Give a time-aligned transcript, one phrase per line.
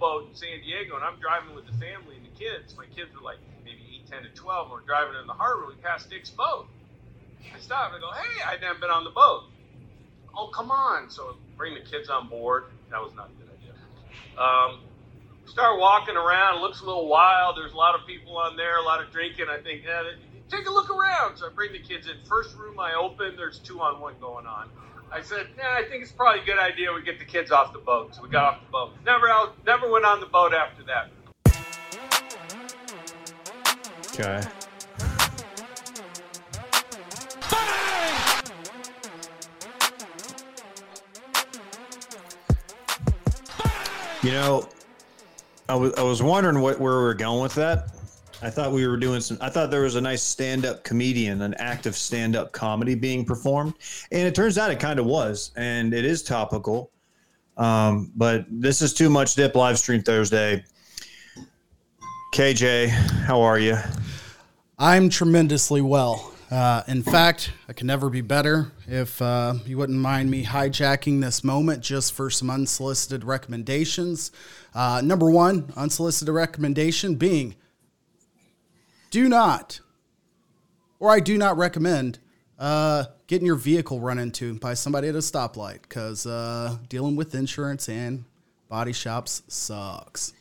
[0.00, 2.76] sailboat in San Diego, and I'm driving with the family and the kids.
[2.76, 4.66] My kids were like maybe 8, 10, and 12.
[4.66, 5.66] And we're driving in the harbor.
[5.68, 6.66] We passed Dick's boat.
[7.54, 9.44] I stop and I go, hey, I'd never been on the boat.
[10.36, 11.10] Oh, come on.
[11.10, 12.64] So bring the kids on board.
[12.90, 13.74] That was not a good idea.
[14.38, 14.80] Um,
[15.46, 16.58] start walking around.
[16.58, 17.56] It looks a little wild.
[17.56, 19.46] There's a lot of people on there, a lot of drinking.
[19.50, 20.02] I think, yeah,
[20.50, 21.36] take a look around.
[21.38, 22.16] So I bring the kids in.
[22.28, 24.68] First room I open, there's two on one going on.
[25.12, 27.72] I said, yeah, I think it's probably a good idea we get the kids off
[27.72, 28.14] the boat.
[28.14, 28.92] So we got off the boat.
[29.04, 31.10] Never out, never went on the boat after that.
[34.14, 34.40] Okay.
[44.22, 44.68] You know,
[45.68, 47.99] I was I was wondering what where we were going with that.
[48.42, 49.36] I thought we were doing some.
[49.40, 53.74] I thought there was a nice stand-up comedian, an active stand-up comedy being performed,
[54.10, 56.90] and it turns out it kind of was, and it is topical.
[57.56, 60.64] Um, but this is too much dip live stream Thursday.
[62.34, 63.76] KJ, how are you?
[64.78, 66.32] I'm tremendously well.
[66.50, 68.72] Uh, in fact, I can never be better.
[68.88, 74.32] If uh, you wouldn't mind me hijacking this moment just for some unsolicited recommendations.
[74.74, 77.54] Uh, number one, unsolicited recommendation being
[79.10, 79.80] do not,
[80.98, 82.18] or I do not recommend
[82.58, 87.34] uh, getting your vehicle run into by somebody at a stoplight because uh, dealing with
[87.34, 88.24] insurance and
[88.68, 90.32] body shops sucks.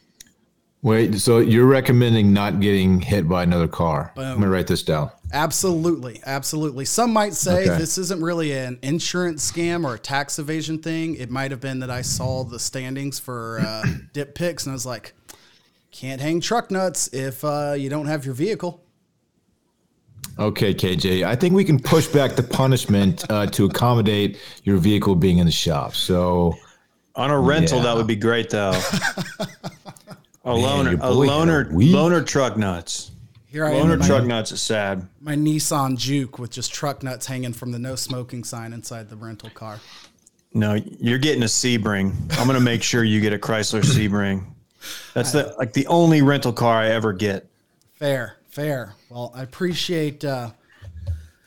[0.82, 4.14] Wait, so you're recommending not getting hit by another car?
[4.16, 4.26] Boom.
[4.26, 5.12] I'm gonna write this down.
[5.34, 6.86] Absolutely, absolutely.
[6.86, 7.78] Some might say okay.
[7.78, 11.16] this isn't really an insurance scam or a tax evasion thing.
[11.16, 13.84] It might have been that I saw the standings for uh,
[14.14, 15.14] dip picks and I was like,
[15.92, 18.84] can't hang truck nuts if uh, you don't have your vehicle.
[20.38, 21.24] Okay, KJ.
[21.24, 25.46] I think we can push back the punishment uh, to accommodate your vehicle being in
[25.46, 25.96] the shop.
[25.96, 26.56] So
[27.16, 27.84] on a rental, yeah.
[27.86, 28.80] that would be great, though.
[30.46, 33.12] A loaner, a loaner, loaner truck nuts.
[33.46, 34.02] Here I loaner am.
[34.02, 35.08] truck nuts is sad.
[35.20, 39.18] My Nissan Juke with just truck nuts hanging from the no smoking sign inside the
[39.18, 39.80] rental car.
[40.54, 42.14] No, you're getting a Sebring.
[42.40, 44.46] I'm gonna make sure you get a Chrysler Sebring.
[45.14, 47.48] That's the like the only rental car I ever get.
[47.94, 48.96] Fair, fair.
[49.10, 50.52] Well, I appreciate uh,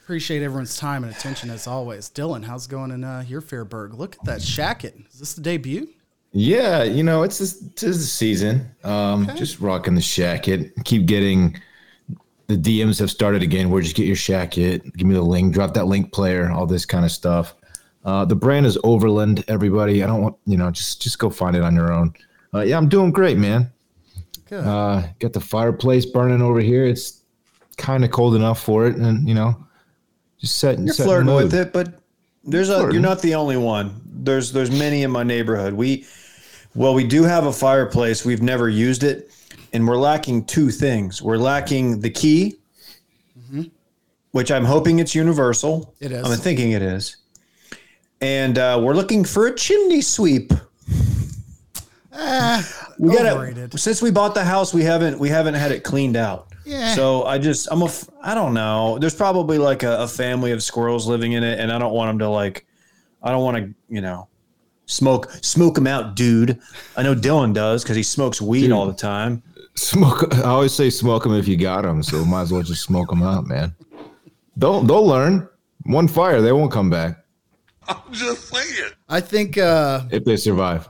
[0.03, 2.11] appreciate everyone's time and attention as always.
[2.11, 3.95] Dylan, how's it going in uh, your Fairburg?
[3.95, 5.09] Look at that shacket.
[5.13, 5.89] Is this the debut?
[6.33, 8.71] Yeah, you know, it's this, it's the season.
[8.85, 9.39] Um, okay.
[9.39, 10.73] Just rocking the shacket.
[10.85, 11.61] Keep getting
[12.47, 13.71] the DMs have started again.
[13.71, 14.95] Where just get your shacket?
[14.97, 15.55] Give me the link.
[15.55, 16.51] Drop that link player.
[16.51, 17.55] All this kind of stuff.
[18.05, 19.45] Uh, the brand is Overland.
[19.49, 20.71] Everybody, I don't want you know.
[20.71, 22.15] Just just go find it on your own.
[22.55, 23.73] Uh, yeah, I'm doing great, man.
[24.49, 24.65] Good.
[24.65, 26.85] Uh, got the fireplace burning over here.
[26.85, 27.23] It's
[27.79, 29.67] kind of cold enough for it, and you know,
[30.39, 30.87] just setting.
[30.87, 32.01] You're flirting with it, but
[32.45, 32.91] there's a.
[32.93, 34.01] You're not the only one.
[34.05, 35.73] There's there's many in my neighborhood.
[35.73, 36.07] We
[36.75, 38.25] well, we do have a fireplace.
[38.25, 39.31] We've never used it,
[39.73, 41.23] and we're lacking two things.
[41.23, 42.57] We're lacking the key,
[43.39, 43.65] mm-hmm.
[44.33, 45.95] which I'm hoping it's universal.
[46.01, 46.25] It is.
[46.25, 47.17] I'm thinking it is,
[48.21, 50.53] and uh, we're looking for a chimney sweep.
[52.15, 53.79] Ah, we got it.
[53.79, 56.49] Since we bought the house, we haven't we haven't had it cleaned out.
[56.65, 56.95] Yeah.
[56.95, 57.91] So I just I'm a
[58.23, 58.99] I don't know.
[58.99, 62.11] There's probably like a, a family of squirrels living in it, and I don't want
[62.11, 62.67] them to like.
[63.23, 64.29] I don't want to you know
[64.87, 66.59] Smoke, smoke them out, dude.
[66.97, 69.43] I know Dylan does because he smokes weed dude, all the time.
[69.75, 70.35] Smoke.
[70.35, 72.03] I always say smoke them if you got them.
[72.03, 73.75] So might as well just smoke them out, man.
[74.57, 75.49] They'll they'll learn.
[75.85, 77.25] One fire, they won't come back.
[77.89, 78.91] I'm just saying.
[79.09, 80.89] I think uh, if they survive.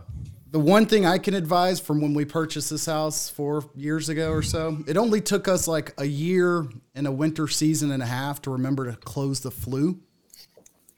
[0.52, 4.30] The one thing I can advise from when we purchased this house four years ago
[4.30, 8.06] or so, it only took us like a year and a winter season and a
[8.06, 9.98] half to remember to close the flue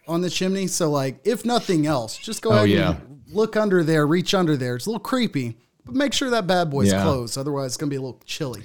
[0.08, 0.66] on the chimney.
[0.66, 2.96] So like, if nothing else, just go oh, ahead yeah.
[2.96, 4.74] and look under there, reach under there.
[4.74, 7.02] It's a little creepy, but make sure that bad boy's yeah.
[7.02, 7.38] closed.
[7.38, 8.64] Otherwise, it's gonna be a little chilly.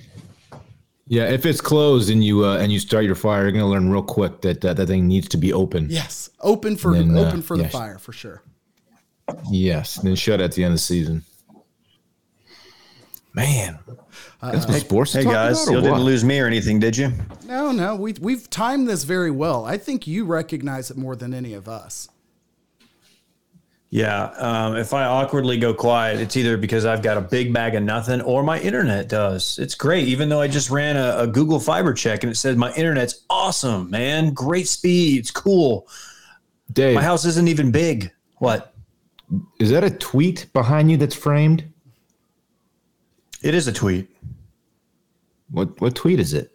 [1.05, 3.91] Yeah, if it's closed and you uh, and you start your fire, you're gonna learn
[3.91, 5.87] real quick that uh, that thing needs to be open.
[5.89, 8.41] Yes, open for then, uh, open for the fire for sure.
[9.49, 11.23] Yes, then shut at the end of the season.
[13.33, 13.79] Man,
[14.41, 15.13] that's uh, sports.
[15.13, 17.11] Hey guys, you didn't lose me or anything, did you?
[17.45, 17.95] No, no.
[17.95, 19.65] We we've timed this very well.
[19.65, 22.09] I think you recognize it more than any of us.
[23.91, 27.73] Yeah, um, if I awkwardly go quiet, it's either because I've got a big bag
[27.73, 29.57] of nothing or my internet does.
[29.57, 32.55] It's great, even though I just ran a, a Google Fiber check and it said
[32.55, 35.87] my internet's awesome, man, great speeds, cool.
[36.71, 38.11] Dave, my house isn't even big.
[38.37, 38.75] What?
[39.59, 41.65] Is that a tweet behind you that's framed?
[43.41, 44.09] It is a tweet.
[45.51, 46.51] What what tweet is it?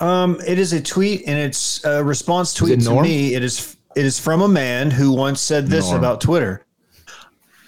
[0.00, 3.34] Um, it is a tweet, and it's a response tweet to me.
[3.34, 5.98] It is it is from a man who once said this Norm.
[5.98, 6.66] about Twitter.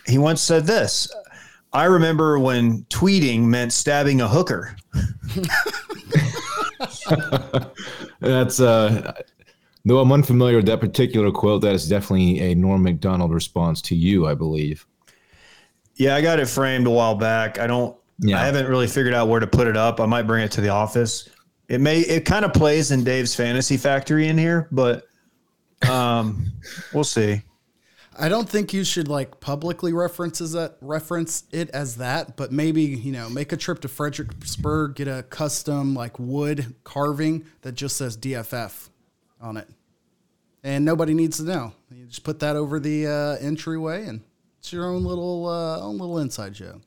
[0.07, 1.13] He once said this:
[1.73, 4.77] I remember when tweeting meant stabbing a hooker.
[8.21, 9.13] That's uh
[9.87, 13.95] though I'm unfamiliar with that particular quote, that is definitely a Norm Macdonald response to
[13.95, 14.85] you, I believe.
[15.95, 17.59] Yeah, I got it framed a while back.
[17.59, 18.39] I don't Yeah.
[18.39, 20.01] I haven't really figured out where to put it up.
[20.01, 21.29] I might bring it to the office.
[21.69, 25.07] It may it kind of plays in Dave's fantasy factory in here, but
[25.89, 26.53] um
[26.93, 27.43] we'll see.
[28.19, 32.83] I don't think you should like publicly references that reference it as that, but maybe
[32.83, 37.97] you know make a trip to Fredericksburg, get a custom like wood carving that just
[37.97, 38.89] says DFF
[39.41, 39.69] on it,
[40.63, 41.73] and nobody needs to know.
[41.91, 44.21] You just put that over the uh, entryway, and
[44.59, 46.83] it's your own little uh, own little inside joke.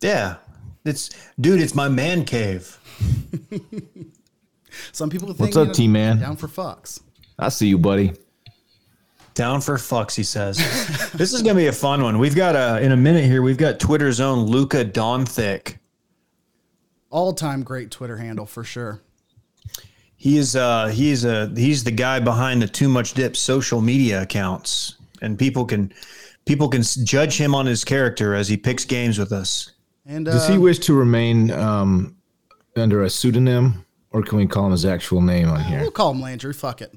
[0.00, 0.36] Yeah.
[0.84, 1.10] It's
[1.40, 2.78] dude, it's my man cave.
[4.92, 6.18] Some people think What's up, you know, T-Man?
[6.18, 7.00] Down for Fox.
[7.38, 8.12] I see you, buddy.
[9.34, 10.58] Down for fucks, he says.
[11.12, 12.18] this is gonna be a fun one.
[12.18, 13.42] We've got a in a minute here.
[13.42, 15.76] We've got Twitter's own Luka Donthicc.
[17.10, 19.00] All time great Twitter handle for sure.
[20.18, 24.20] He is uh he's a he's the guy behind the Too Much Dip social media
[24.22, 25.92] accounts, and people can
[26.44, 29.72] people can judge him on his character as he picks games with us.
[30.04, 32.16] And Does uh, he wish to remain um
[32.76, 35.80] under a pseudonym or can we call him his actual name on here?
[35.80, 36.52] we'll call him Landry.
[36.52, 36.92] Fuck it.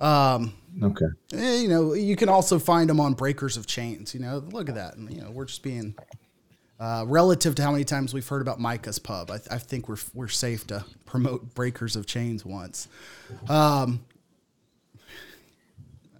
[0.00, 1.06] Um, Okay.
[1.34, 4.14] Eh, you know, you can also find him on Breakers of Chains.
[4.14, 4.96] You know, look at that.
[4.96, 5.94] You know, we're just being
[6.80, 9.30] uh, relative to how many times we've heard about Micah's Pub.
[9.30, 12.88] I, th- I think we're we're safe to promote Breakers of Chains once.
[13.48, 14.02] Um,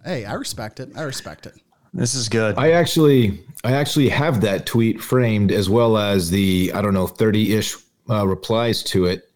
[0.05, 0.91] hey, I respect it.
[0.95, 1.55] I respect it.
[1.93, 2.57] This is good.
[2.57, 7.07] I actually I actually have that tweet framed as well as the I don't know
[7.07, 7.75] 30-ish
[8.09, 9.29] uh, replies to it.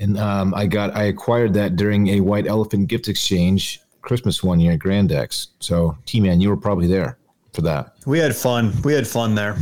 [0.00, 4.60] And um, I got I acquired that during a white elephant gift exchange Christmas one
[4.60, 5.48] year at Grand X.
[5.60, 7.18] So T Man, you were probably there
[7.58, 7.94] for that.
[8.06, 8.72] we had fun.
[8.84, 9.56] We had fun there.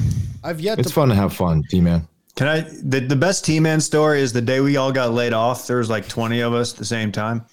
[0.44, 0.94] I've yet It's to.
[0.94, 2.06] fun to have fun, T Man.
[2.34, 2.60] Can I?
[2.60, 5.66] The, the best T Man story is the day we all got laid off.
[5.66, 7.44] There was like 20 of us at the same time.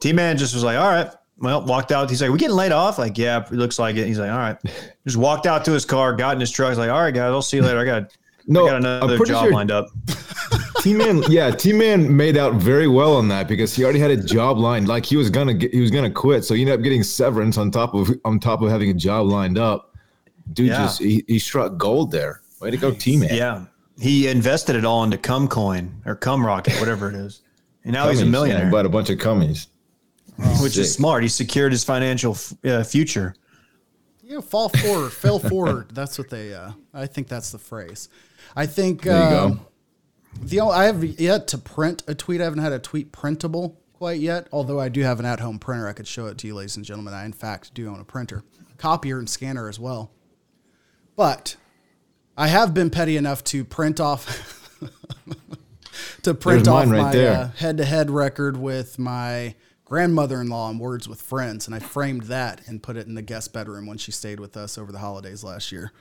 [0.00, 1.10] T Man just was like, all right.
[1.38, 2.10] Well, walked out.
[2.10, 2.98] He's like, we getting laid off?
[2.98, 4.06] Like, yeah, it looks like it.
[4.08, 4.56] He's like, all right.
[5.06, 6.70] Just walked out to his car, got in his truck.
[6.70, 7.78] He's like, all right, guys, I'll see you later.
[7.78, 8.16] I got,
[8.48, 9.88] No, I got I'm another pretty job sure lined up.
[10.80, 14.10] T Man, yeah, T Man made out very well on that because he already had
[14.10, 14.88] a job lined.
[14.88, 17.58] Like he was gonna get, he was gonna quit, so he ended up getting severance
[17.58, 19.94] on top of on top of having a job lined up.
[20.52, 20.78] Dude, Yeah.
[20.84, 22.40] just he, he struck gold there.
[22.60, 23.34] Way to go, T Man.
[23.34, 23.64] Yeah.
[24.00, 27.42] He invested it all into Cum Coin or Cum Rocket, whatever it is.
[27.84, 29.66] And now he's a millionaire, He bought a bunch of cummies.
[30.62, 31.22] which is smart.
[31.24, 33.34] He secured his financial f- uh, future.
[34.28, 35.94] You know, fall forward, fell forward.
[35.94, 36.52] That's what they.
[36.52, 38.10] Uh, I think that's the phrase.
[38.54, 39.02] I think.
[39.02, 39.60] There you um, go.
[40.42, 42.42] The I have yet to print a tweet.
[42.42, 44.46] I haven't had a tweet printable quite yet.
[44.52, 46.84] Although I do have an at-home printer, I could show it to you, ladies and
[46.84, 47.14] gentlemen.
[47.14, 48.44] I in fact do own a printer,
[48.76, 50.12] copier, and scanner as well.
[51.16, 51.56] But
[52.36, 54.78] I have been petty enough to print off
[56.22, 59.54] to print There's off right my uh, head-to-head record with my
[59.88, 63.54] grandmother-in-law on Words with Friends, and I framed that and put it in the guest
[63.54, 65.92] bedroom when she stayed with us over the holidays last year.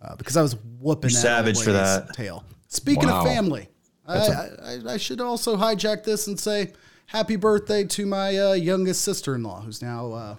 [0.00, 2.12] Uh, because I was whooping that savage for that.
[2.14, 2.44] tail.
[2.68, 3.20] Speaking Wow.
[3.22, 3.68] of family,
[4.06, 6.72] I, I, I should also hijack this and say
[7.06, 10.36] happy birthday to my uh, youngest sister-in-law, who's now, uh,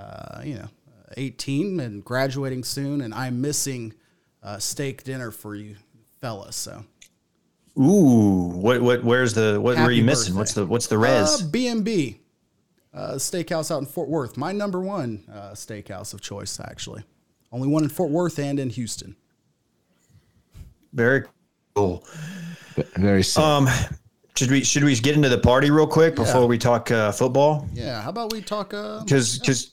[0.00, 0.68] uh, you know,
[1.16, 3.94] 18 and graduating soon, and I'm missing
[4.42, 5.76] uh, steak dinner for you
[6.20, 6.54] fellas.
[6.56, 6.84] So
[7.78, 9.04] Ooh, what what?
[9.04, 9.76] Where's the what?
[9.78, 10.34] were you missing?
[10.34, 10.38] birthday.
[10.38, 11.42] What's the what's the res?
[11.42, 12.20] Uh, B&B,
[12.98, 14.36] uh, steakhouse out in Fort Worth.
[14.36, 17.04] My number one uh, steakhouse of choice, actually.
[17.52, 19.16] Only one in Fort Worth and in Houston.
[20.92, 21.24] Very
[21.74, 22.04] cool.
[22.96, 23.42] Very sick.
[23.42, 23.68] Um,
[24.36, 27.66] should we should we get into the party real quick before we talk uh, football?
[27.72, 28.74] Yeah, how about we talk?
[28.74, 29.70] Uh, Because because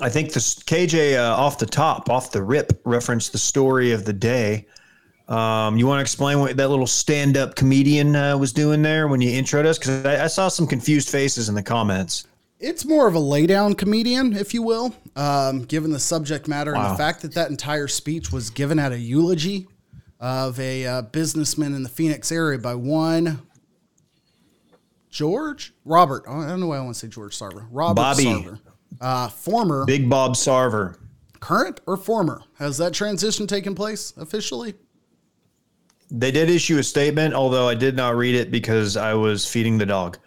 [0.00, 4.04] I think this KJ uh, off the top, off the rip, referenced the story of
[4.04, 4.66] the day.
[5.30, 9.20] Um, you want to explain what that little stand-up comedian uh, was doing there when
[9.20, 9.78] you introed us?
[9.78, 12.26] Because I, I saw some confused faces in the comments.
[12.58, 16.84] it's more of a laydown comedian, if you will, um, given the subject matter and
[16.84, 19.68] the fact that that entire speech was given at a eulogy
[20.18, 23.40] of a uh, businessman in the Phoenix area by one
[25.10, 26.24] George Robert.
[26.28, 27.66] I don't know why I want to say George Sarver.
[27.70, 28.24] Robert Bobby.
[28.24, 28.60] Sarver,
[29.00, 30.98] uh, former, Big Bob Sarver.
[31.38, 32.42] current or former.
[32.58, 34.74] Has that transition taken place officially?
[36.10, 39.78] They did issue a statement, although I did not read it because I was feeding
[39.78, 40.18] the dog.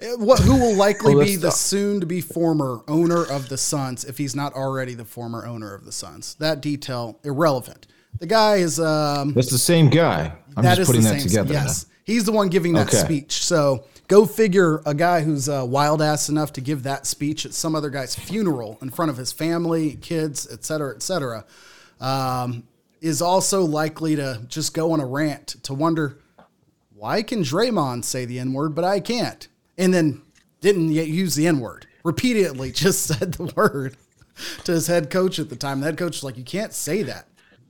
[0.00, 3.56] Uh, What who will likely be the the- soon to be former owner of the
[3.58, 6.36] Suns if he's not already the former owner of the Suns?
[6.38, 7.86] That detail irrelevant.
[8.20, 10.32] The guy is um, That's the same guy.
[10.56, 11.28] I'm that just is putting that same.
[11.28, 11.52] together.
[11.54, 12.98] Yes, he's the one giving that Okay.
[12.98, 13.44] speech.
[13.44, 14.80] So go figure.
[14.86, 18.14] A guy who's uh, wild ass enough to give that speech at some other guy's
[18.14, 21.44] funeral in front of his family, kids, et cetera, et cetera.
[22.00, 22.62] um,
[23.02, 26.18] is also likely to just go on a rant to wonder
[26.94, 29.48] why can Draymond say the N word, but I can't?
[29.76, 30.22] And then
[30.60, 31.88] didn't yet use the N word.
[32.04, 33.96] Repeatedly just said the word
[34.64, 35.80] to his head coach at the time.
[35.80, 37.26] The head coach was like, You can't say that.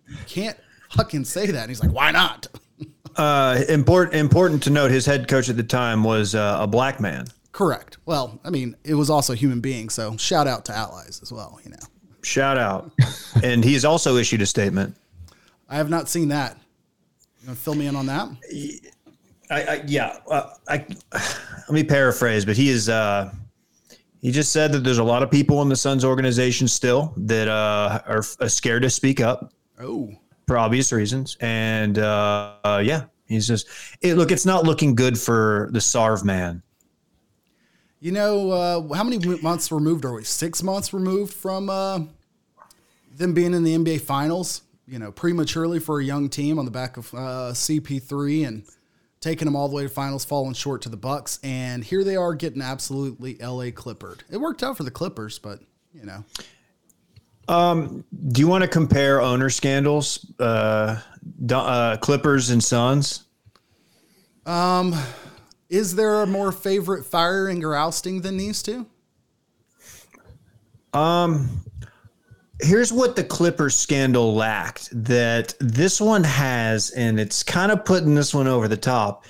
[0.06, 0.58] You can't
[0.90, 1.62] fucking say that.
[1.62, 2.46] And he's like, Why not?
[3.14, 6.98] Uh, important important to note, his head coach at the time was uh, a black
[6.98, 7.26] man.
[7.52, 7.98] Correct.
[8.06, 11.30] Well, I mean, it was also a human being, so shout out to allies as
[11.30, 11.76] well, you know.
[12.22, 12.90] Shout out,
[13.42, 14.96] and he's also issued a statement.
[15.72, 16.58] I have not seen that.
[17.40, 18.28] You want to fill me in on that?
[19.50, 22.90] I, I yeah, uh, I let me paraphrase, but he is.
[22.90, 23.32] Uh,
[24.20, 27.48] he just said that there's a lot of people in the Suns organization still that
[27.48, 29.50] uh, are uh, scared to speak up.
[29.80, 30.12] Oh,
[30.46, 31.38] for obvious reasons.
[31.40, 33.66] And uh, uh, yeah, he's just
[34.02, 34.30] it, look.
[34.30, 36.62] It's not looking good for the Sarv man.
[37.98, 40.24] You know uh, how many months removed are we?
[40.24, 42.00] Six months removed from uh,
[43.16, 44.62] them being in the NBA Finals.
[44.92, 48.62] You know, prematurely for a young team on the back of uh, CP3 and
[49.22, 52.14] taking them all the way to finals, falling short to the Bucks, and here they
[52.14, 54.22] are getting absolutely LA Clippered.
[54.30, 55.60] It worked out for the Clippers, but
[55.94, 56.24] you know.
[57.48, 61.00] Um, do you want to compare owner scandals, uh,
[61.50, 63.24] uh, Clippers and Suns?
[64.44, 64.94] Um,
[65.70, 68.84] is there a more favorite firing or ousting than these two?
[70.92, 71.64] Um,
[72.62, 78.14] here's what the Clippers scandal lacked that this one has, and it's kind of putting
[78.14, 79.24] this one over the top.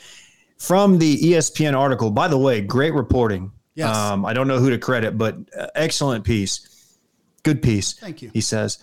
[0.58, 3.50] From the ESPN article, by the way, great reporting.
[3.74, 3.96] Yes.
[3.96, 6.96] Um, I don't know who to credit, but uh, excellent piece.
[7.42, 7.94] Good piece.
[7.94, 8.30] Thank you.
[8.32, 8.78] He says,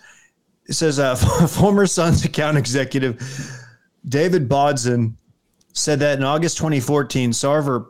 [0.66, 1.14] it says, uh,
[1.48, 3.18] former Suns account executive
[4.06, 5.14] David Bodson
[5.72, 7.86] said that in August 2014, Sarver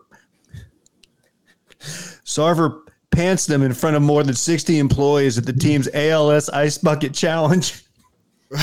[1.81, 6.79] Sarver pants them in front of more than 60 employees at the team's ALS Ice
[6.79, 7.83] Bucket Challenge.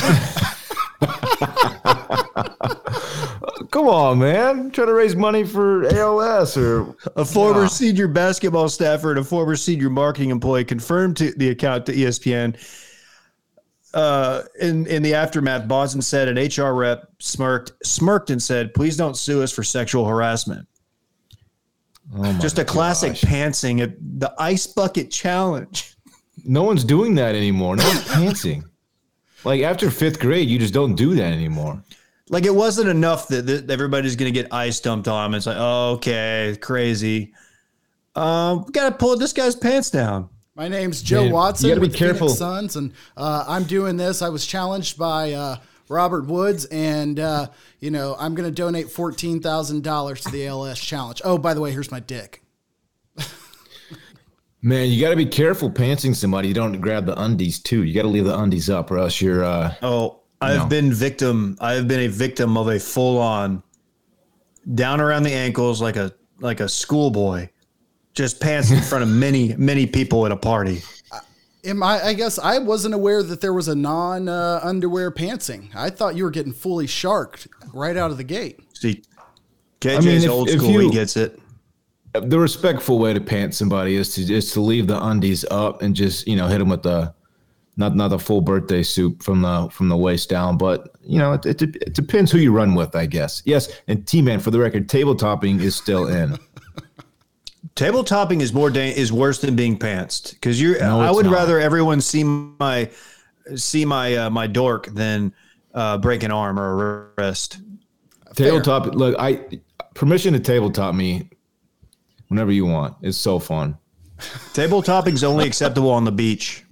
[3.71, 4.71] Come on, man.
[4.71, 7.67] Trying to raise money for ALS or a former yeah.
[7.67, 12.55] senior basketball staffer and a former senior marketing employee confirmed to the account to ESPN.
[13.93, 18.97] Uh, in in the aftermath, Boston said an HR rep smirked smirked and said, "Please
[18.97, 20.67] don't sue us for sexual harassment."
[22.15, 22.73] Oh Just a gosh.
[22.73, 25.95] classic pantsing at the ice bucket challenge.
[26.45, 27.75] No one's doing that anymore.
[27.75, 28.63] No one's pantsing.
[29.43, 31.83] Like after fifth grade, you just don't do that anymore.
[32.29, 35.37] Like it wasn't enough that, that everybody's going to get ice dumped on them.
[35.37, 37.33] It's like, oh, okay, crazy.
[38.15, 40.29] Um, we got to pull this guy's pants down.
[40.55, 41.69] My name's Joe Man, Watson.
[41.69, 44.21] You got to be careful, Phoenix Suns, and uh, I'm doing this.
[44.23, 45.57] I was challenged by uh,
[45.89, 47.47] Robert Woods, and uh,
[47.79, 51.21] you know I'm going to donate fourteen thousand dollars to the ALS challenge.
[51.23, 52.43] Oh, by the way, here's my dick.
[54.61, 56.47] Man, you got to be careful pantsing somebody.
[56.47, 57.83] You don't grab the undies too.
[57.83, 59.43] You got to leave the undies up, or else you're.
[59.43, 60.65] Uh, oh, I've no.
[60.67, 61.57] been victim.
[61.59, 63.63] I've been a victim of a full on
[64.75, 67.49] down around the ankles like a like a schoolboy,
[68.13, 70.81] just pants in front of many many people at a party.
[71.67, 72.01] Am I?
[72.01, 75.75] I guess I wasn't aware that there was a non uh, underwear pantsing.
[75.75, 78.59] I thought you were getting fully sharked right out of the gate.
[78.73, 79.03] See,
[79.81, 80.71] KJ's I mean, if, old school.
[80.71, 81.39] You, he gets it.
[82.13, 85.93] The respectful way to pant somebody is to is to leave the undies up and
[85.93, 87.13] just you know hit them with the
[87.75, 91.33] not not a full birthday suit from the from the waist down, but you know
[91.33, 93.43] it, it, it depends who you run with, I guess.
[93.45, 96.37] Yes, and T man, for the record, table topping is still in.
[97.77, 100.77] table topping is more da- is worse than being pantsed because you're.
[100.79, 101.33] No, I would not.
[101.33, 102.89] rather everyone see my
[103.55, 105.33] see my uh, my dork than
[105.73, 107.59] uh, break an arm or a wrist.
[108.35, 109.61] Tabletop, look, I
[109.93, 111.29] permission to tabletop me
[112.27, 112.95] whenever you want.
[113.01, 113.77] It's so fun.
[114.53, 116.65] Table topping's only acceptable on the beach.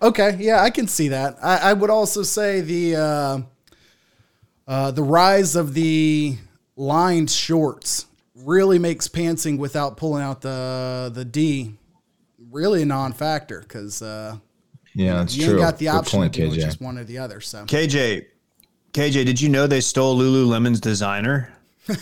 [0.00, 1.36] Okay, yeah, I can see that.
[1.42, 3.38] I, I would also say the uh,
[4.66, 6.36] uh, the rise of the
[6.76, 8.06] lined shorts
[8.44, 11.74] really makes pantsing without pulling out the the D
[12.50, 14.36] really a non-factor because uh,
[14.94, 15.54] yeah, that's you true.
[15.54, 17.40] You got the Good option point, to do just one or the other.
[17.40, 18.26] So KJ,
[18.92, 21.52] KJ, did you know they stole Lululemon's designer?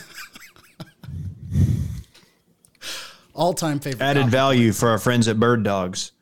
[3.35, 4.05] All-time favorite.
[4.05, 6.13] Added value for our friends at Bird Dogs.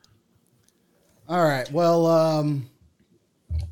[1.28, 1.68] All right.
[1.72, 2.70] Well, um,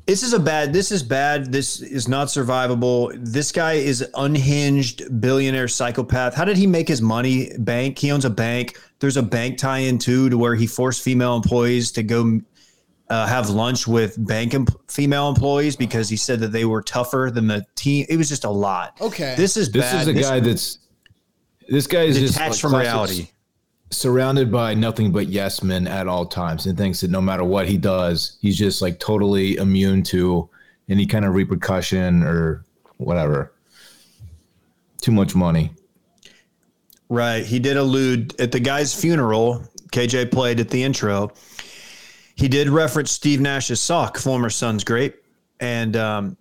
[0.07, 0.71] this is a bad.
[0.71, 1.51] This is bad.
[1.51, 3.11] This is not survivable.
[3.19, 6.33] This guy is unhinged billionaire psychopath.
[6.33, 7.51] How did he make his money?
[7.59, 7.99] Bank.
[7.99, 8.79] He owns a bank.
[8.99, 12.39] There's a bank tie-in too, to where he forced female employees to go
[13.09, 14.55] uh, have lunch with bank
[14.89, 18.05] female employees because he said that they were tougher than the team.
[18.09, 18.99] It was just a lot.
[19.01, 19.35] Okay.
[19.35, 20.01] This is this bad.
[20.01, 20.79] is a this, guy that's
[21.67, 23.27] this guy is detached just from reality
[23.89, 27.67] surrounded by nothing but yes men at all times and thinks that no matter what
[27.67, 30.49] he does, he's just like totally immune to
[30.89, 32.65] any kind of repercussion or
[32.97, 33.53] whatever.
[35.01, 35.71] Too much money.
[37.09, 37.45] Right.
[37.45, 39.63] He did allude at the guy's funeral.
[39.91, 41.31] KJ played at the intro.
[42.35, 45.15] He did reference Steve Nash's sock, former Suns great,
[45.59, 46.37] and um,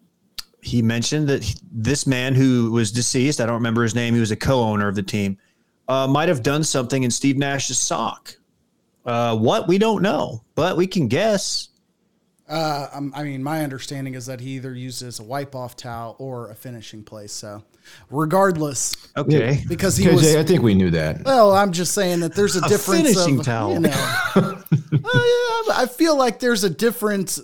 [0.61, 4.31] he mentioned that this man who was deceased, I don't remember his name, he was
[4.31, 5.39] a co-owner of the team,
[5.89, 8.37] uh, might have done something in Steve Nash's sock.
[9.05, 11.69] Uh, what we don't know, but we can guess.
[12.49, 15.55] Uh, um, I mean, my understanding is that he either used it as a wipe
[15.55, 17.33] off towel or a finishing place.
[17.33, 17.63] So,
[18.11, 19.65] regardless, Okay.
[19.69, 21.25] because he KJ, was I think we knew that.
[21.25, 23.03] Well, I'm just saying that there's a, A difference.
[23.15, 23.73] finishing of, towel.
[23.75, 23.91] You know,
[24.37, 24.63] Uh,
[24.93, 27.41] yeah, I feel like there's a difference.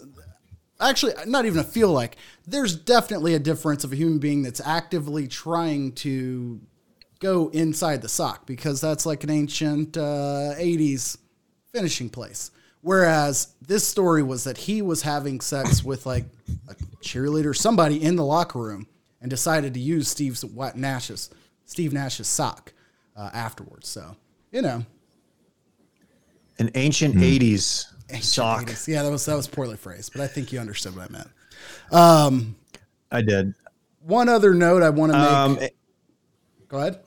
[0.80, 2.16] Actually, not even a feel like.
[2.46, 6.60] There's definitely a difference of a human being that's actively trying to
[7.22, 11.16] go inside the sock because that's like an ancient uh, 80s
[11.72, 12.50] finishing place.
[12.82, 16.24] Whereas this story was that he was having sex with like
[16.68, 18.88] a cheerleader, somebody in the locker room,
[19.20, 21.30] and decided to use Steve's what Nash's
[21.64, 22.72] Steve Nash's sock
[23.16, 23.88] uh, afterwards.
[23.88, 24.16] So
[24.50, 24.84] you know,
[26.58, 28.64] An ancient 80s ancient sock.
[28.66, 28.88] 80s.
[28.88, 31.28] Yeah, that was that was poorly phrased, but I think you understood what I meant.
[31.92, 32.56] Um,
[33.12, 33.54] I did.
[34.00, 35.28] one other note I want to make.
[35.30, 35.58] Um,
[36.72, 37.00] go ahead.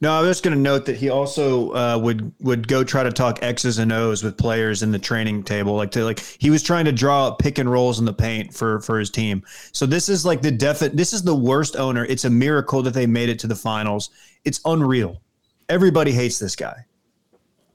[0.00, 3.04] No, I was just going to note that he also uh, would would go try
[3.04, 6.50] to talk X's and O's with players in the training table, like to like he
[6.50, 9.44] was trying to draw up pick and rolls in the paint for for his team.
[9.70, 12.04] So this is like the defi- This is the worst owner.
[12.06, 14.10] It's a miracle that they made it to the finals.
[14.44, 15.22] It's unreal.
[15.68, 16.84] Everybody hates this guy.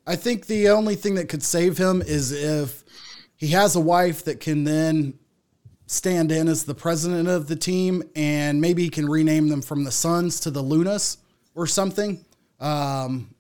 [0.06, 2.84] I think the only thing that could save him is if
[3.38, 5.14] he has a wife that can then
[5.88, 9.84] stand in as the president of the team, and maybe he can rename them from
[9.84, 11.18] the Suns to the Lunas
[11.56, 12.24] or something,
[12.60, 13.34] um,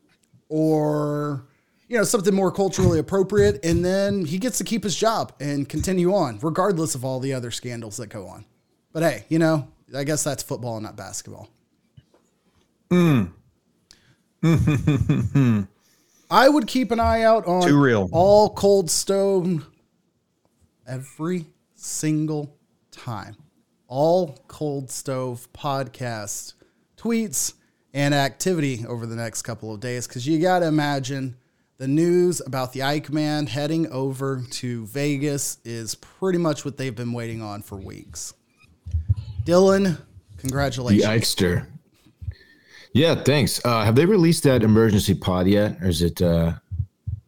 [0.49, 1.45] or
[1.87, 5.69] you know something more culturally appropriate, and then he gets to keep his job and
[5.69, 8.45] continue on, regardless of all the other scandals that go on.
[8.93, 11.49] But hey, you know, I guess that's football and not basketball.
[16.29, 18.09] I would keep an eye out on Too real.
[18.11, 19.65] all Cold Stone
[20.87, 22.57] every single
[22.91, 23.35] time.
[23.87, 26.53] All Cold Stove podcast
[26.97, 27.53] tweets
[27.93, 31.37] and activity over the next couple of days because you got to imagine
[31.77, 36.95] the news about the Ike Man heading over to Vegas is pretty much what they've
[36.95, 38.33] been waiting on for weeks.
[39.45, 40.01] Dylan,
[40.37, 41.01] congratulations.
[41.01, 41.35] The congratulations.
[41.35, 41.67] Ikester.
[42.93, 43.63] Yeah, thanks.
[43.63, 46.21] Uh, have they released that emergency pod yet, or is it?
[46.21, 46.53] Uh,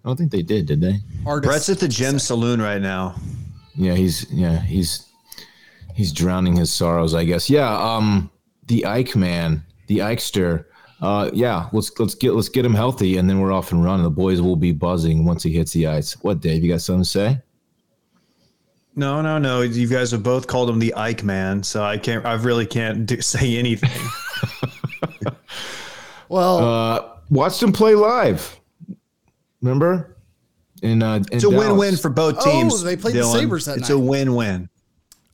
[0.04, 0.66] I don't think they did.
[0.66, 0.96] Did they?
[1.26, 1.50] Artist.
[1.50, 3.16] Brett's at the gym Saloon right now.
[3.80, 5.08] Yeah, he's yeah he's
[5.96, 7.50] he's drowning his sorrows, I guess.
[7.50, 8.30] Yeah, um,
[8.68, 10.65] the Ike man, the Ikester.
[11.02, 14.04] Uh, yeah, let's let's get let's get him healthy, and then we're off and running.
[14.04, 16.12] The boys will be buzzing once he hits the ice.
[16.24, 16.62] What, Dave?
[16.62, 17.42] You got something to say?
[18.98, 19.62] No, no, no.
[19.62, 22.26] You guys have both called him the Ike Man, so I can't.
[22.26, 23.89] I really can't do, say anything.
[26.28, 28.60] well, Uh, watched him play live.
[29.62, 30.18] Remember?
[30.82, 32.82] In uh, in It's a win-win for both Oh, teams.
[32.84, 33.96] they played the Sabres that It's night.
[33.96, 34.70] a win-win.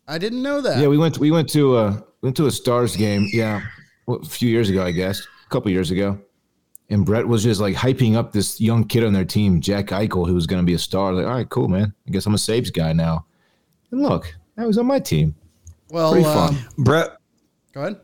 [0.07, 0.79] I didn't know that.
[0.79, 3.27] Yeah, we went we went to uh went to a Stars game.
[3.31, 3.61] Yeah,
[4.07, 6.19] well, a few years ago, I guess, a couple years ago.
[6.91, 10.27] And Brett was just like hyping up this young kid on their team, Jack Eichel,
[10.27, 11.11] who was going to be a star.
[11.13, 11.91] Like, all right, cool, man.
[12.07, 13.25] I guess I'm a Sabes guy now.
[13.91, 15.33] And look, I was on my team.
[15.89, 16.49] well, Pretty fun.
[16.55, 17.17] um, Brett
[17.73, 17.99] go ahead.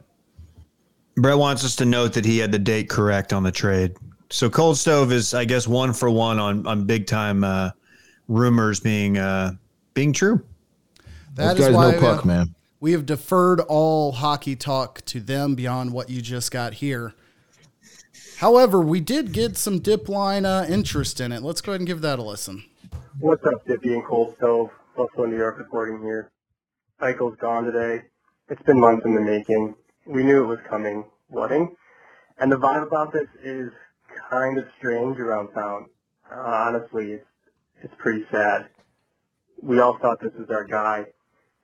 [1.18, 3.96] Brett wants us to note that he had the date correct on the trade.
[4.32, 7.72] So Cold Stove is, I guess, one for one on on big time uh,
[8.28, 9.54] rumors being uh,
[9.94, 10.42] being true.
[11.36, 12.56] That Those is guys why know puck, uh, man.
[12.80, 17.14] we have deferred all hockey talk to them beyond what you just got here.
[18.38, 21.42] However, we did get some dip line uh, interest in it.
[21.44, 22.64] Let's go ahead and give that a listen.
[23.20, 24.72] What's up, Dippy and Cold Stove?
[24.96, 26.32] Buffalo, New York reporting here.
[27.02, 28.04] Eichel's gone today.
[28.50, 29.76] It's been months in the making.
[30.06, 31.06] We knew it was coming.
[31.30, 31.76] Wedding.
[32.40, 33.72] And the vibe about this is
[34.32, 35.86] kind of strange around town.
[36.32, 37.26] Uh, honestly, it's,
[37.84, 38.70] it's pretty sad.
[39.62, 41.04] We all thought this was our guy.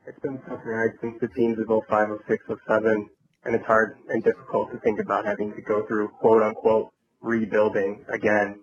[0.06, 3.10] It's been tough ride since the teams of 05, 06, 07,
[3.46, 8.06] and it's hard and difficult to think about having to go through quote unquote rebuilding
[8.14, 8.60] again.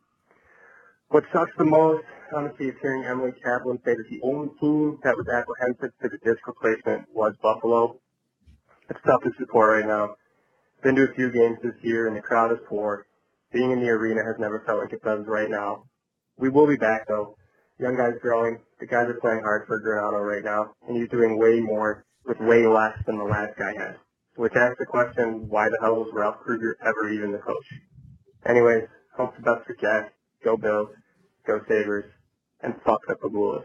[1.08, 5.16] What sucks the most, honestly, is hearing Emily Kaplan say that the only team that
[5.16, 7.98] was apprehensive to the disc replacement was Buffalo.
[8.90, 10.16] It's tough to support right now.
[10.82, 13.06] Been to a few games this year, and the crowd is poor.
[13.54, 15.84] Being in the arena has never felt like it does right now.
[16.36, 17.36] We will be back, though.
[17.78, 18.58] Young guys growing.
[18.80, 22.38] The guys are playing hard for Granato right now, and he's doing way more with
[22.40, 23.96] way less than the last guy had.
[24.36, 27.66] Which asks the question, why the hell was Ralph Krueger ever even the coach?
[28.44, 30.12] Anyways, Hope the best for Jack.
[30.44, 30.88] Go Bills.
[31.46, 32.04] Go Sabres.
[32.62, 33.64] And fuck up the Pegulas.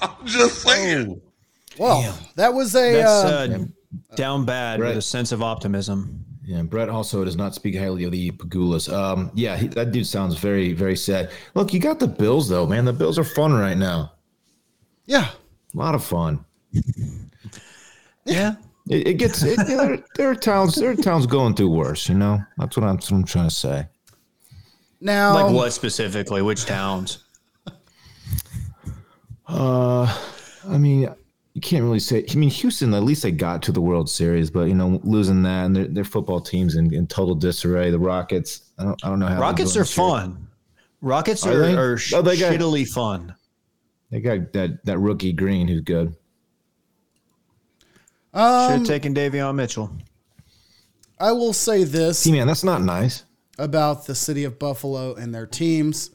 [0.00, 1.20] I'm just saying.
[1.78, 2.92] Well, that was a.
[2.94, 3.58] That's uh,
[4.10, 4.88] uh, down bad Right.
[4.88, 6.24] with a sense of optimism.
[6.46, 8.92] Yeah, Brett also does not speak highly of the Pegulas.
[8.92, 11.32] Um, yeah, he, that dude sounds very, very sad.
[11.54, 12.84] Look, you got the Bills though, man.
[12.84, 14.12] The Bills are fun right now.
[15.06, 15.30] yeah.
[15.74, 16.44] A lot of fun.
[18.24, 18.54] Yeah.
[18.88, 22.08] It, it gets it, yeah, there, there are towns there are towns going through worse.
[22.08, 23.86] You know, that's what I'm, that's what I'm trying to say.
[25.00, 26.42] Now, Like what specifically?
[26.42, 27.24] Which towns?
[29.48, 30.04] Uh,
[30.68, 31.08] I mean,
[31.56, 32.22] you can't really say.
[32.30, 35.42] I mean, Houston at least they got to the World Series, but you know, losing
[35.44, 37.90] that and their, their football teams in, in total disarray.
[37.90, 40.06] The Rockets, I don't, I don't know how Rockets are this year.
[40.06, 40.48] fun.
[41.00, 41.74] Rockets Are are, they?
[41.74, 43.34] are, sh- Oh, they got- shittily fun.
[44.10, 46.14] They got that that rookie Green who's good.
[48.34, 49.90] Should um, have taken Davion Mitchell.
[51.18, 53.24] I will say this See, man, that's not nice.
[53.58, 56.10] about the city of Buffalo and their teams.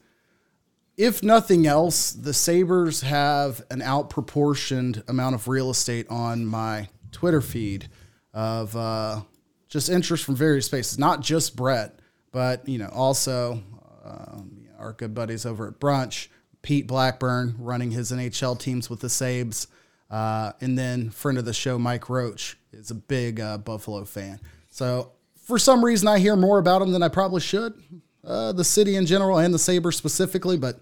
[0.97, 7.41] If nothing else, the Sabres have an outproportioned amount of real estate on my Twitter
[7.41, 7.89] feed
[8.33, 9.21] of uh,
[9.67, 11.99] just interest from various spaces, not just Brett,
[12.31, 13.63] but you know also
[14.03, 16.27] um, our good buddies over at Brunch,
[16.61, 19.67] Pete Blackburn running his NHL teams with the Sabes,
[20.09, 24.39] uh, and then friend of the show Mike Roach is a big uh, Buffalo fan.
[24.69, 27.73] So for some reason, I hear more about him than I probably should.
[28.23, 30.79] Uh, the city in general and the Sabres specifically, but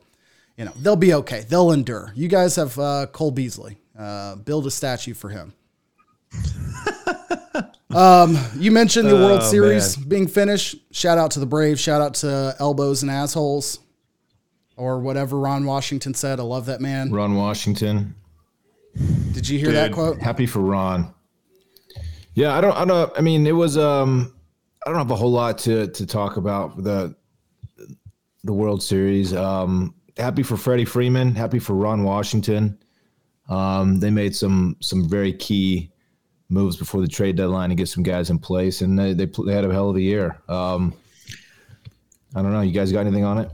[0.58, 1.46] you know they'll be okay.
[1.48, 2.12] They'll endure.
[2.16, 3.78] You guys have uh, Cole Beasley.
[3.98, 5.54] Uh, build a statue for him.
[7.96, 10.76] um, you mentioned the World Oh, Series being finished.
[10.92, 11.80] Shout out to the Braves.
[11.82, 13.80] Shout out to elbows and assholes,
[14.78, 16.40] or whatever Ron Washington said.
[16.40, 17.12] I love that man.
[17.12, 18.16] Ron Washington,
[19.32, 20.20] Did you hear that quote?
[20.20, 21.14] happy for Ron.
[22.36, 23.12] Yeah, I don't, I don't.
[23.18, 23.78] I mean, it was.
[23.78, 24.34] Um,
[24.86, 27.16] I don't have a whole lot to to talk about the
[28.44, 29.34] the World Series.
[29.34, 31.36] Um, happy for Freddie Freeman.
[31.36, 32.78] Happy for Ron Washington.
[33.50, 35.92] Um, they made some some very key
[36.50, 39.54] moves before the trade deadline to get some guys in place, and they they, they
[39.54, 40.38] had a hell of a year.
[40.48, 40.94] Um,
[42.36, 42.62] I don't know.
[42.62, 43.52] You guys got anything on it?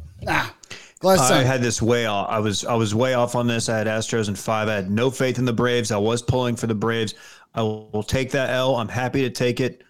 [0.99, 2.27] Glad I had this way off.
[2.29, 3.69] I was I was way off on this.
[3.69, 4.67] I had Astros in five.
[4.67, 5.91] I had no faith in the Braves.
[5.91, 7.13] I was pulling for the Braves.
[7.53, 8.75] I will take that L.
[8.77, 9.83] I'm happy to take it.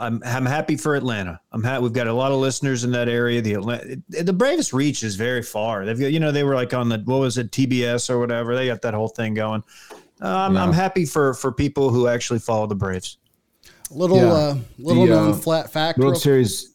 [0.00, 1.40] I'm I'm happy for Atlanta.
[1.52, 1.82] I'm happy.
[1.82, 3.40] We've got a lot of listeners in that area.
[3.42, 5.84] The Atlanta, the Braves reach is very far.
[5.84, 8.54] They've got, you know they were like on the what was it TBS or whatever.
[8.56, 9.62] They got that whole thing going.
[10.22, 13.18] Uh, I'm, I'm happy for for people who actually follow the Braves.
[13.90, 14.32] little Yeah.
[14.32, 15.98] uh, little The, known uh, flat fact.
[15.98, 16.74] World real- Series.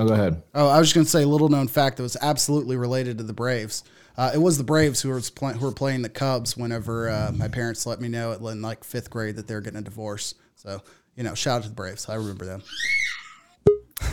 [0.00, 0.42] Oh, go ahead.
[0.54, 3.24] Oh, I was just going to say little known fact that was absolutely related to
[3.24, 3.82] the Braves.
[4.16, 7.32] Uh, it was the Braves who were play, who were playing the Cubs whenever uh,
[7.34, 10.34] my parents let me know in like fifth grade that they were getting a divorce.
[10.54, 10.82] So
[11.18, 12.08] you know, shout out to the Braves.
[12.08, 12.62] I remember them.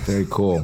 [0.05, 0.63] Very cool.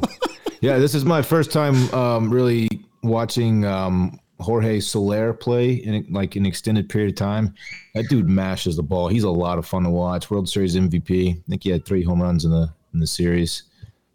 [0.60, 2.68] yeah, this is my first time um, really
[3.04, 7.54] watching um, Jorge Soler play in like an extended period of time.
[7.94, 9.06] That dude mashes the ball.
[9.06, 10.32] He's a lot of fun to watch.
[10.32, 11.38] World Series MVP.
[11.38, 13.62] I think he had three home runs in the in the series.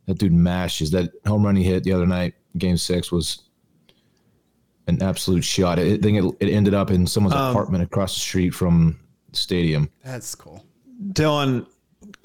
[0.05, 0.91] That dude mashes.
[0.91, 3.43] That home run he hit the other night, Game Six, was
[4.87, 5.79] an absolute shot.
[5.79, 8.99] I think it, it ended up in someone's apartment across the street from
[9.31, 9.89] the stadium.
[10.03, 10.65] That's cool.
[11.13, 11.67] Dylan,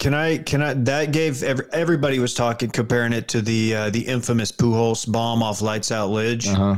[0.03, 3.89] can I can I that gave every, everybody was talking comparing it to the uh,
[3.89, 6.75] the infamous Pujols bomb off Lights Out Lidge Uh huh.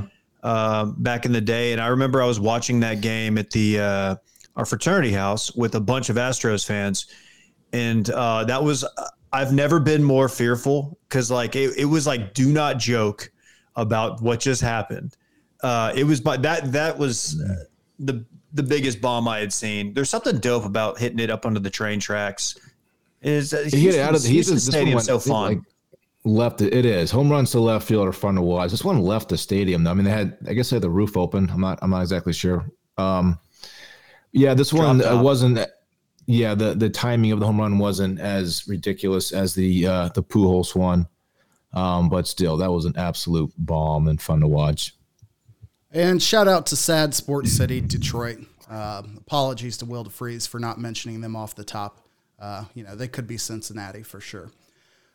[0.47, 3.79] uh, back in the day, and I remember I was watching that game at the
[3.79, 4.15] uh,
[4.55, 7.07] our fraternity house with a bunch of Astros fans,
[7.73, 8.85] and uh, that was
[9.33, 13.31] I've never been more fearful because like it, it was like do not joke
[13.75, 15.17] about what just happened.
[15.63, 17.63] Uh, it was but that that was uh,
[17.97, 19.93] the the biggest bomb I had seen.
[19.95, 22.55] There's something dope about hitting it up under the train tracks.
[23.25, 25.15] Is uh, He hit it out of the he's Houston this one Stadium went- so
[25.15, 25.43] it, fun.
[25.49, 25.59] like,
[26.23, 28.71] left it, it is home runs to left field are fun to watch.
[28.71, 29.91] This one left the stadium though.
[29.91, 31.49] I mean they had I guess they had the roof open.
[31.51, 32.69] I'm not I'm not exactly sure.
[32.97, 33.37] Um,
[34.31, 35.23] yeah, this one Dropped uh, off.
[35.23, 35.59] wasn't.
[36.27, 40.23] Yeah, the the timing of the home run wasn't as ridiculous as the uh, the
[40.23, 41.07] Pujols one,
[41.73, 44.95] um, but still that was an absolute bomb and fun to watch.
[45.91, 48.39] And shout out to Sad Sports City, Detroit.
[48.69, 52.01] Uh, apologies to Will DeFreeze for not mentioning them off the top.
[52.45, 54.51] Uh, you know, they could be Cincinnati for sure.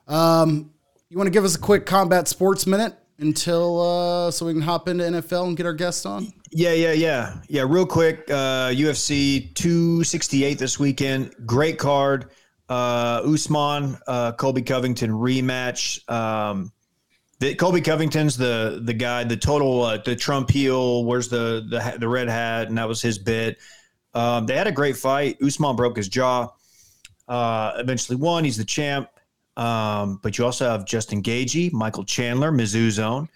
[0.09, 0.73] Um,
[1.09, 4.63] you want to give us a quick combat sports minute until uh, so we can
[4.63, 6.33] hop into NFL and get our guest on?
[6.51, 7.65] Yeah, yeah, yeah, yeah.
[7.69, 11.33] Real quick, uh, UFC 268 this weekend.
[11.47, 12.33] Great card.
[12.69, 16.09] Uh, Usman, uh, Colby Covington rematch.
[16.11, 16.73] Um,
[17.39, 21.05] the, Colby Covington's the the guy, the total, uh, the Trump heel.
[21.05, 22.67] Where's the the the red hat?
[22.67, 23.59] And that was his bit.
[24.15, 25.41] Um, they had a great fight.
[25.41, 26.49] Usman broke his jaw.
[27.31, 28.45] Uh, eventually won.
[28.45, 29.09] He's the champ.
[29.57, 33.29] Um, but you also have Justin Gaethje, Michael Chandler, Mizzou zone,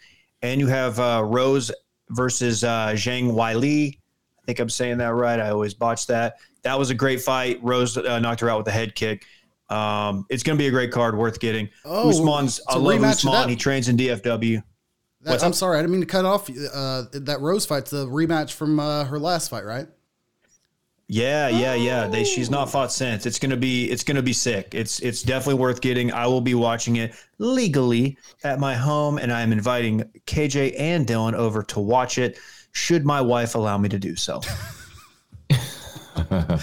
[0.42, 1.70] and you have uh, Rose
[2.10, 3.98] versus uh, Zhang Weili.
[3.98, 5.38] I think I'm saying that right.
[5.38, 6.36] I always botch that.
[6.62, 7.60] That was a great fight.
[7.62, 9.26] Rose uh, knocked her out with a head kick.
[9.70, 11.68] Um, it's going to be a great card, worth getting.
[11.84, 13.48] Oh, Usman's, it's love Usman.
[13.48, 14.62] He trains in DFW.
[15.22, 15.54] That, I'm up?
[15.54, 16.50] sorry, I didn't mean to cut off.
[16.50, 19.86] Uh, that Rose fight's the rematch from uh, her last fight, right?
[21.06, 22.06] Yeah, yeah, yeah.
[22.06, 23.26] They she's not fought since.
[23.26, 24.74] It's gonna be it's gonna be sick.
[24.74, 26.12] It's it's definitely worth getting.
[26.12, 31.06] I will be watching it legally at my home, and I am inviting KJ and
[31.06, 32.38] Dylan over to watch it.
[32.72, 34.40] Should my wife allow me to do so?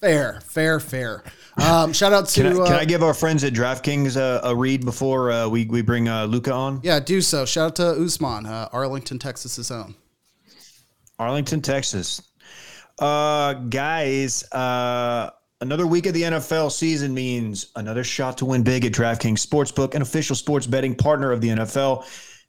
[0.00, 1.24] Fair, fair, fair.
[1.56, 4.40] Um, shout out to Can I, uh, can I give our friends at DraftKings a,
[4.46, 6.80] a read before uh, we we bring uh, Luka on?
[6.84, 7.44] yeah, do so.
[7.44, 9.96] Shout out to Usman, uh, Arlington, Texas's own.
[11.18, 12.22] Arlington, Texas.
[12.98, 15.30] Uh, guys, uh,
[15.60, 19.94] another week of the NFL season means another shot to win big at DraftKings Sportsbook,
[19.94, 22.04] an official sports betting partner of the NFL.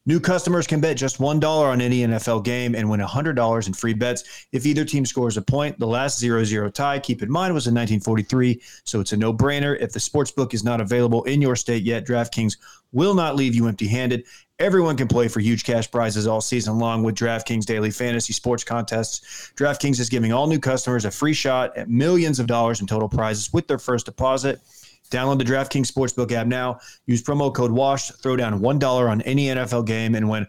[0.05, 3.93] New customers can bet just $1 on any NFL game and win $100 in free
[3.93, 5.77] bets if either team scores a point.
[5.77, 9.33] The last 0 0 tie, keep in mind, was in 1943, so it's a no
[9.33, 9.77] brainer.
[9.79, 12.57] If the sportsbook is not available in your state yet, DraftKings
[12.93, 14.25] will not leave you empty handed.
[14.57, 18.63] Everyone can play for huge cash prizes all season long with DraftKings daily fantasy sports
[18.63, 19.51] contests.
[19.55, 23.09] DraftKings is giving all new customers a free shot at millions of dollars in total
[23.09, 24.61] prizes with their first deposit.
[25.09, 26.79] Download the DraftKings Sportsbook app now.
[27.05, 28.11] Use promo code WASH.
[28.11, 30.47] Throw down $1 on any NFL game and win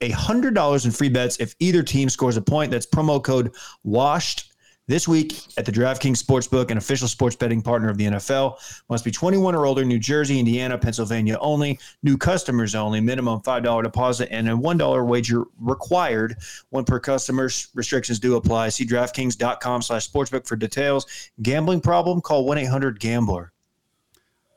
[0.00, 2.70] $100 in free bets if either team scores a point.
[2.70, 3.52] That's promo code
[3.86, 4.44] WASHED
[4.88, 8.56] this week at the DraftKings Sportsbook, an official sports betting partner of the NFL.
[8.88, 11.78] Must be 21 or older, New Jersey, Indiana, Pennsylvania only.
[12.02, 13.00] New customers only.
[13.00, 16.36] Minimum $5 deposit and a $1 wager required.
[16.70, 17.50] One per customer.
[17.74, 18.70] Restrictions do apply.
[18.70, 21.06] See DraftKings.com slash sportsbook for details.
[21.42, 22.20] Gambling problem?
[22.22, 23.52] Call 1-800-GAMBLER.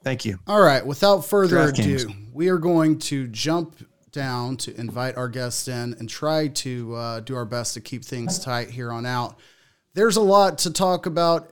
[0.04, 0.40] Thank you.
[0.48, 2.06] All right, without further DraftKings.
[2.06, 3.76] ado, we are going to jump
[4.12, 8.04] down to invite our guests in and try to uh, do our best to keep
[8.04, 9.38] things tight here on out.
[9.94, 11.52] There's a lot to talk about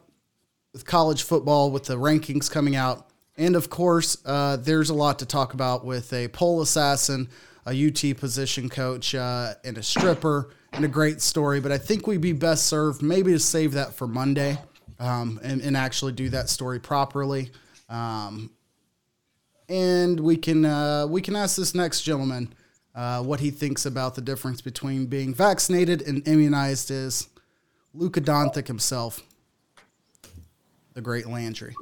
[0.74, 3.08] with college football, with the rankings coming out.
[3.38, 7.30] And of course, uh, there's a lot to talk about with a pole assassin,
[7.66, 11.60] a UT position coach, uh, and a stripper, and a great story.
[11.60, 14.58] But I think we'd be best served maybe to save that for Monday
[15.00, 17.52] um, and, and actually do that story properly.
[17.90, 18.52] Um,
[19.68, 22.54] and we can uh, we can ask this next gentleman
[22.96, 26.92] uh, what he thinks about the difference between being vaccinated and immunized.
[26.92, 27.28] Is
[27.94, 29.22] Luka Doncic himself,
[30.94, 31.76] the great Landry,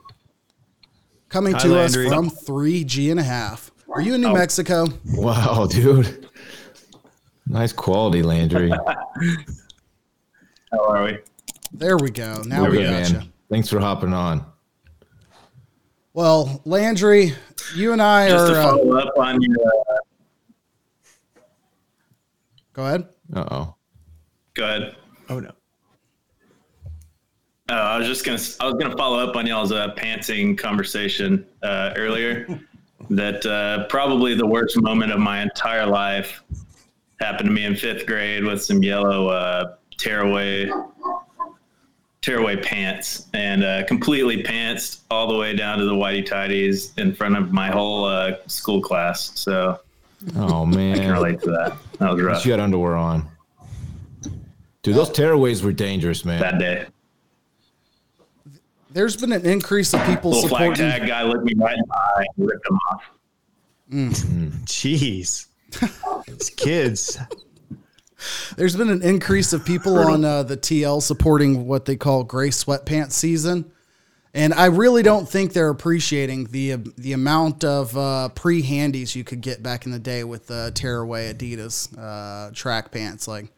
[1.29, 2.07] coming Hi, to Landry.
[2.07, 3.71] us from three G and a half.
[3.89, 4.87] Are you in New Mexico?
[5.13, 6.27] Wow, dude.
[7.47, 8.69] Nice quality, Landry.
[10.71, 11.17] How are we?
[11.71, 12.41] There we go.
[12.45, 13.17] Now Very we good, got you.
[13.19, 13.33] man.
[13.49, 14.45] Thanks for hopping on.
[16.17, 17.34] Well, Landry,
[17.75, 18.53] you and I Just are.
[18.56, 19.56] to Uh, follow up on your.
[19.56, 19.93] Uh,
[22.73, 23.08] go ahead.
[23.36, 23.75] Uh oh.
[24.56, 24.95] go ahead.
[25.30, 25.51] Oh, no.
[27.69, 28.39] Uh, I was just gonna.
[28.60, 32.47] I was gonna follow up on y'all's uh, pantsing conversation uh, earlier.
[33.12, 36.41] that uh, probably the worst moment of my entire life
[37.19, 40.67] happened to me in fifth grade with some yellow uh, tearaway
[42.27, 47.15] tearaway pants and uh, completely pantsed all the way down to the whitey tidies in
[47.15, 49.31] front of my whole uh, school class.
[49.39, 49.79] So
[50.35, 51.77] Oh man, I can relate to that.
[51.99, 52.35] That was rough.
[52.35, 53.29] least you had underwear on.
[54.83, 56.41] Dude, those tearaways were dangerous, man.
[56.41, 56.85] That day.
[58.91, 61.95] There's been an increase of people Little flag tag guy looked me right in the
[61.95, 63.03] eye and ripped him off.
[64.65, 65.45] Jeez.
[66.27, 67.19] These kids.
[68.56, 72.49] There's been an increase of people on uh, the TL supporting what they call gray
[72.49, 73.71] sweatpants season,
[74.34, 79.23] and I really don't think they're appreciating the the amount of uh, pre handies you
[79.23, 83.27] could get back in the day with the tearaway Adidas uh, track pants.
[83.27, 83.51] Like,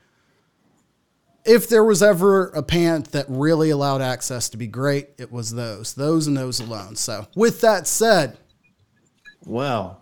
[1.46, 5.52] if there was ever a pant that really allowed access to be great, it was
[5.52, 6.96] those, those and those alone.
[6.96, 8.38] So, with that said,
[9.46, 9.99] Well,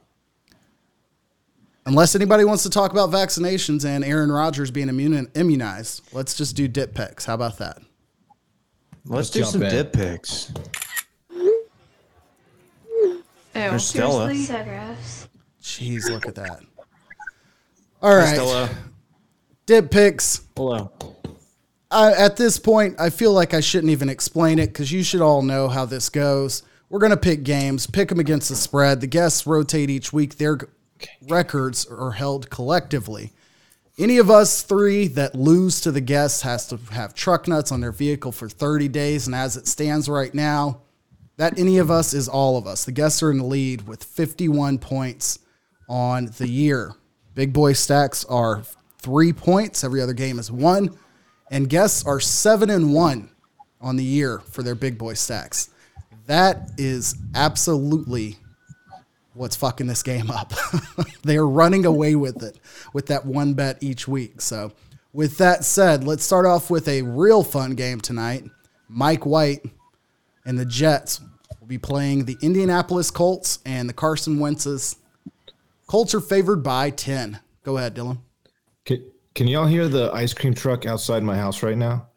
[1.87, 6.55] unless anybody wants to talk about vaccinations and Aaron Rodgers being immune, immunized, let's just
[6.55, 7.25] do dip picks.
[7.25, 7.77] How about that?
[9.05, 9.71] let's, Let's do some in.
[9.71, 10.51] dip picks.
[11.31, 13.23] Ew.
[13.53, 14.27] There's Stella.
[14.27, 14.45] Seriously?
[14.55, 15.27] So gross.
[15.61, 16.59] Jeez, look at that.
[18.01, 18.69] All right, Stella.
[19.65, 20.41] dip picks.
[20.55, 20.91] Hello.
[21.89, 25.21] I, at this point, I feel like I shouldn't even explain it because you should
[25.21, 26.63] all know how this goes.
[26.89, 29.01] We're gonna pick games, pick them against the spread.
[29.01, 30.37] The guests rotate each week.
[30.37, 30.67] Their g-
[31.29, 33.31] records are held collectively.
[33.99, 37.81] Any of us three that lose to the guests has to have truck nuts on
[37.81, 39.25] their vehicle for 30 days.
[39.25, 40.81] And as it stands right now,
[41.37, 42.83] That any of us is all of us.
[42.83, 45.37] The guests are in the lead with 51 points
[45.87, 46.93] on the year.
[47.35, 48.63] Big boy stacks are
[48.97, 49.83] three points.
[49.83, 50.97] Every other game is one.
[51.51, 53.29] And guests are seven and one
[53.79, 55.69] on the year for their big boy stacks.
[56.25, 58.37] That is absolutely
[59.37, 60.53] what's fucking this game up.
[61.23, 62.59] they are running away with it
[62.93, 64.41] with that one bet each week.
[64.41, 64.71] So,
[65.13, 68.43] with that said, let's start off with a real fun game tonight.
[68.87, 69.65] Mike White
[70.45, 71.21] and the Jets
[71.59, 74.97] will be playing the Indianapolis Colts and the Carson Wentz's.
[75.87, 77.39] Colts are favored by 10.
[77.63, 78.19] Go ahead, Dylan.
[78.85, 82.07] Can, can y'all hear the ice cream truck outside my house right now?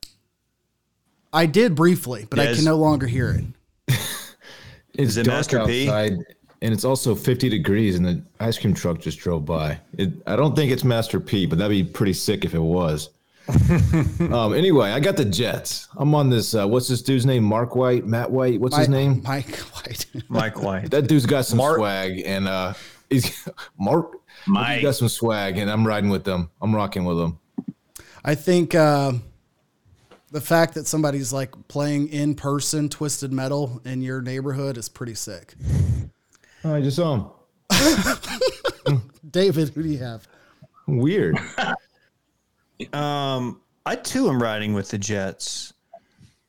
[1.33, 3.96] I did briefly, but I can no longer hear it.
[4.92, 5.87] It's Is it dark Master P?
[6.61, 9.79] Outside, and it's also 50 degrees, and the ice cream truck just drove by.
[9.96, 13.11] It, I don't think it's Master P, but that'd be pretty sick if it was.
[14.33, 15.88] um, anyway, I got the Jets.
[15.96, 16.55] I'm on this.
[16.55, 17.42] Uh, what's this dude's name?
[17.42, 18.61] Mark White, Matt White.
[18.61, 19.23] What's his name?
[19.25, 20.07] Mike White.
[20.29, 20.90] Mike White.
[20.90, 22.75] That dude's got some Mark- swag, and uh,
[23.09, 24.12] he's Mark.
[24.46, 24.77] Mike.
[24.77, 26.51] He's got some swag, and I'm riding with them.
[26.62, 27.38] I'm rocking with them.
[28.25, 29.12] I think uh,
[30.31, 35.14] the fact that somebody's like playing in person Twisted Metal in your neighborhood is pretty
[35.14, 35.55] sick.
[36.64, 39.03] Oh, I just saw him.
[39.31, 40.27] David, who do you have?
[40.87, 41.38] Weird.
[42.92, 45.75] Um, I too am riding with the Jets,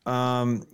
[0.06, 0.66] um,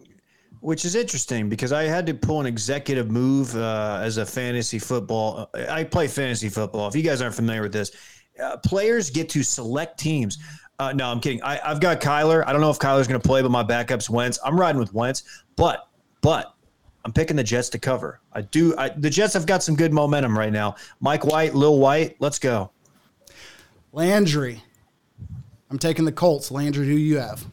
[0.60, 4.80] which is interesting because I had to pull an executive move uh, as a fantasy
[4.80, 5.50] football.
[5.54, 6.88] I play fantasy football.
[6.88, 7.92] If you guys aren't familiar with this,
[8.42, 10.38] uh, players get to select teams.
[10.80, 11.42] Uh, no, I'm kidding.
[11.42, 12.44] I, I've got Kyler.
[12.46, 14.38] I don't know if Kyler's going to play, but my backup's Wentz.
[14.46, 15.24] I'm riding with Wentz,
[15.56, 15.88] but
[16.22, 16.54] but
[17.06, 18.20] I'm picking the Jets to cover.
[18.34, 18.76] I do.
[18.78, 20.76] I, the Jets have got some good momentum right now.
[21.00, 22.72] Mike White, Lil White, let's go.
[23.94, 24.62] Landry.
[25.70, 26.52] I'm taking the Colts.
[26.52, 27.46] Landry, who you have?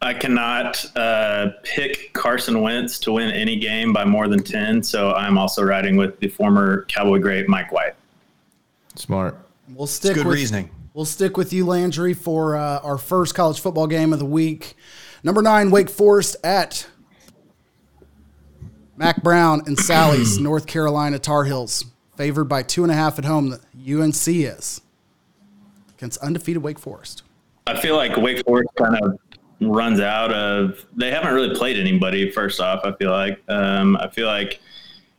[0.00, 5.12] I cannot uh, pick Carson Wentz to win any game by more than 10, so
[5.12, 7.94] I'm also riding with the former Cowboy great Mike White.
[8.94, 9.36] Smart.
[9.74, 10.70] We'll stick good with, reasoning.
[10.94, 14.76] We'll stick with you, Landry, for uh, our first college football game of the week.
[15.22, 16.86] Number nine, Wake Forest at
[18.96, 21.84] Mack Brown and Sally's North Carolina Tar Heels,
[22.16, 23.50] favored by two and a half at home.
[23.50, 24.80] The UNC is
[25.96, 27.22] against undefeated Wake Forest.
[27.66, 29.18] I feel like Wake Forest kind of
[29.60, 30.84] runs out of.
[30.96, 32.30] They haven't really played anybody.
[32.30, 34.60] First off, I feel like um, I feel like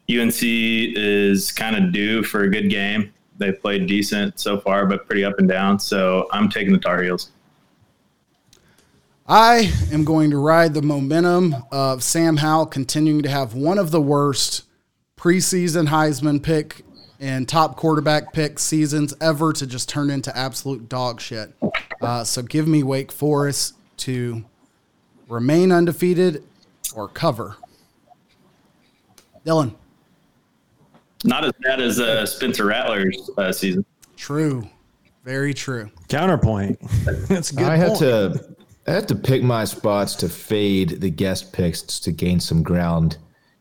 [0.09, 3.13] UNC is kind of due for a good game.
[3.37, 5.79] They played decent so far, but pretty up and down.
[5.79, 7.31] So I'm taking the Tar Heels.
[9.31, 13.91] I am going to ride the momentum of Sam Howell continuing to have one of
[13.91, 14.63] the worst
[15.19, 16.83] preseason Heisman pick
[17.19, 21.53] and top quarterback pick seasons ever to just turn into absolute dog shit.
[22.01, 24.43] Uh, so give me Wake Forest to
[25.27, 26.43] remain undefeated
[26.95, 27.55] or cover.
[29.45, 29.75] Dylan,
[31.23, 33.85] Not as bad as uh, Spencer Rattler's uh, season.
[34.17, 34.67] true.
[35.23, 35.91] Very true.
[36.07, 36.79] Counterpoint.
[37.27, 37.67] That's a good.
[37.67, 37.99] I have point.
[37.99, 38.55] to
[38.89, 43.19] I have to pick my spots to fade the guest picks to gain some ground.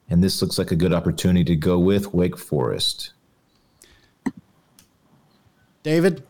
[0.09, 3.13] And this looks like a good opportunity to go with Wake Forest.
[5.83, 6.23] David,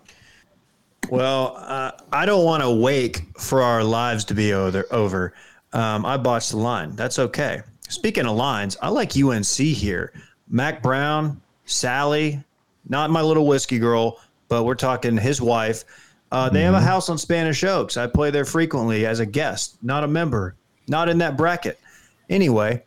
[1.11, 4.85] Well, uh, I don't want to wake for our lives to be over.
[4.91, 5.33] over.
[5.73, 6.97] Um, I botched the line.
[6.97, 7.63] That's okay.
[7.89, 10.13] Speaking of lines, I like UNC here.
[10.49, 12.43] Mack Brown, Sally,
[12.89, 15.85] not my little whiskey girl, but we're talking his wife.
[16.31, 17.97] Uh, they have a house on Spanish Oaks.
[17.97, 21.81] I play there frequently as a guest, not a member, not in that bracket.
[22.29, 22.83] Anyway,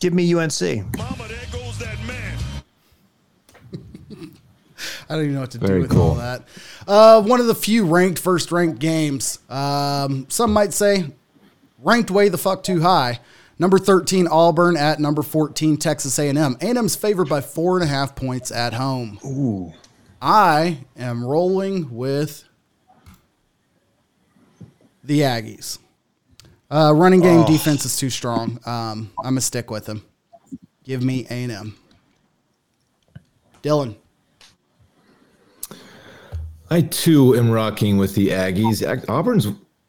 [0.00, 0.60] give me UNC.
[0.96, 2.38] Mama, there goes that man.
[5.08, 6.44] I don't even know what to do Very with all that.
[6.86, 9.38] Uh, one of the few ranked first ranked games.
[9.48, 11.06] Um, some might say
[11.78, 13.20] ranked way the fuck too high.
[13.58, 16.56] Number 13 Auburn at number 14 Texas A&M.
[16.60, 19.18] A&M's favored by four and a half points at home.
[19.24, 19.74] Ooh.
[20.22, 22.44] I am rolling with
[25.04, 25.78] the Aggies.
[26.70, 28.60] Uh, running game defense is too strong.
[28.64, 30.04] Um, I'm gonna stick with them.
[30.84, 31.76] Give me A&M.
[33.62, 33.96] Dylan.
[36.70, 39.08] I too am rocking with the Aggies.
[39.08, 39.48] Auburn's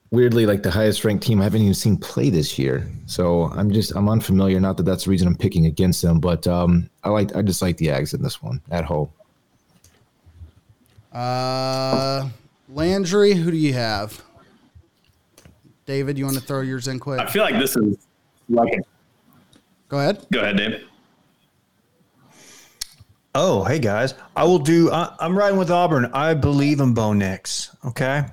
[0.10, 2.88] weirdly like the highest ranked team I haven't even seen play this year.
[3.06, 4.60] So I'm just I'm unfamiliar.
[4.60, 7.62] Not that that's the reason I'm picking against them, but um, I like I just
[7.62, 9.10] like the Ags in this one at home.
[11.14, 12.30] Uh,
[12.70, 14.24] Landry, who do you have?
[15.86, 17.20] David, you want to throw yours in quick?
[17.20, 17.98] I feel like this is
[18.50, 18.80] like.
[19.90, 20.26] Go ahead.
[20.32, 20.84] go ahead, Dave.
[23.34, 24.92] Oh, hey guys, I will do.
[24.92, 26.06] I, I'm riding with Auburn.
[26.14, 27.76] I believe in Bo Nix.
[27.86, 28.26] Okay,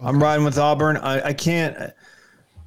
[0.00, 0.96] I'm riding with Auburn.
[0.96, 1.92] I, I can't.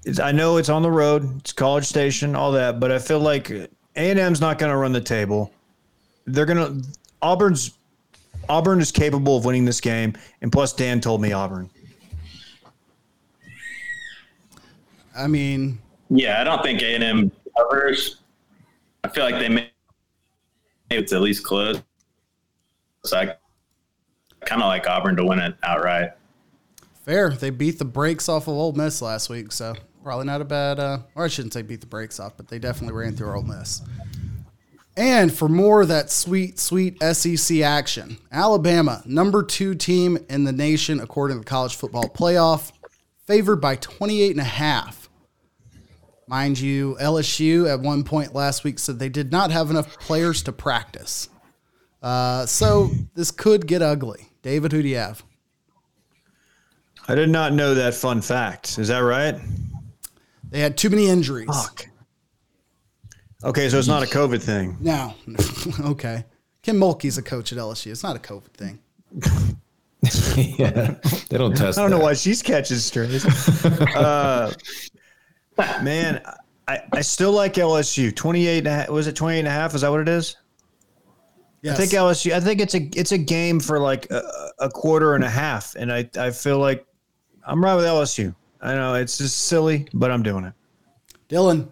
[0.06, 3.20] it's, I know it's on the road, it's College Station, all that, but I feel
[3.20, 5.52] like A and M's not going to run the table.
[6.26, 6.88] They're going to
[7.22, 7.78] Auburn's
[8.50, 11.70] Auburn is capable of winning this game, and plus Dan told me Auburn.
[15.18, 18.18] I mean, Yeah, I don't think A and M covers.
[19.04, 19.72] I feel like they may.
[20.90, 21.82] Maybe it's at least close.
[23.04, 23.36] So I
[24.46, 26.12] kind of like Auburn to win it outright.
[27.04, 27.30] fair.
[27.30, 30.80] They beat the brakes off of Ole Miss last week, so probably not a bad.
[30.80, 33.44] Uh, or I shouldn't say beat the brakes off, but they definitely ran through Ole
[33.44, 33.82] Miss.
[34.96, 40.52] And for more of that sweet, sweet SEC action, Alabama, number two team in the
[40.52, 42.72] nation according to the college football playoff,
[43.26, 45.07] favored by 28 and a half.
[46.28, 50.44] Mind you, LSU at one point last week said they did not have enough players
[50.44, 51.30] to practice.
[52.04, 54.30] Uh, so this could get ugly.
[54.42, 55.24] David, who do you have?
[57.08, 58.78] I did not know that fun fact.
[58.78, 59.40] Is that right?
[60.50, 61.48] They had too many injuries.
[61.48, 61.88] Fuck.
[63.44, 64.78] Okay, so it's not a COVID thing.
[64.82, 65.14] No.
[65.92, 66.26] okay.
[66.62, 67.92] Kim Mulkey's a coach at LSU.
[67.92, 68.80] It's not a COVID thing.
[70.58, 70.96] yeah,
[71.30, 71.78] they don't test.
[71.78, 73.26] I don't know why she's catching strays.
[73.66, 74.54] uh,
[75.58, 76.22] man,
[76.68, 78.16] I, I still like LSU.
[78.16, 79.74] 28 and a half, was it 28 and a half?
[79.74, 80.36] Is that what it is?
[81.62, 81.76] Yes.
[81.76, 82.34] I think LSU.
[82.34, 84.22] I think it's a it's a game for like a,
[84.60, 86.86] a quarter and a half, and I I feel like
[87.46, 88.36] I'm right with LSU.
[88.62, 90.54] I know it's just silly, but I'm doing it.
[91.30, 91.70] Dylan.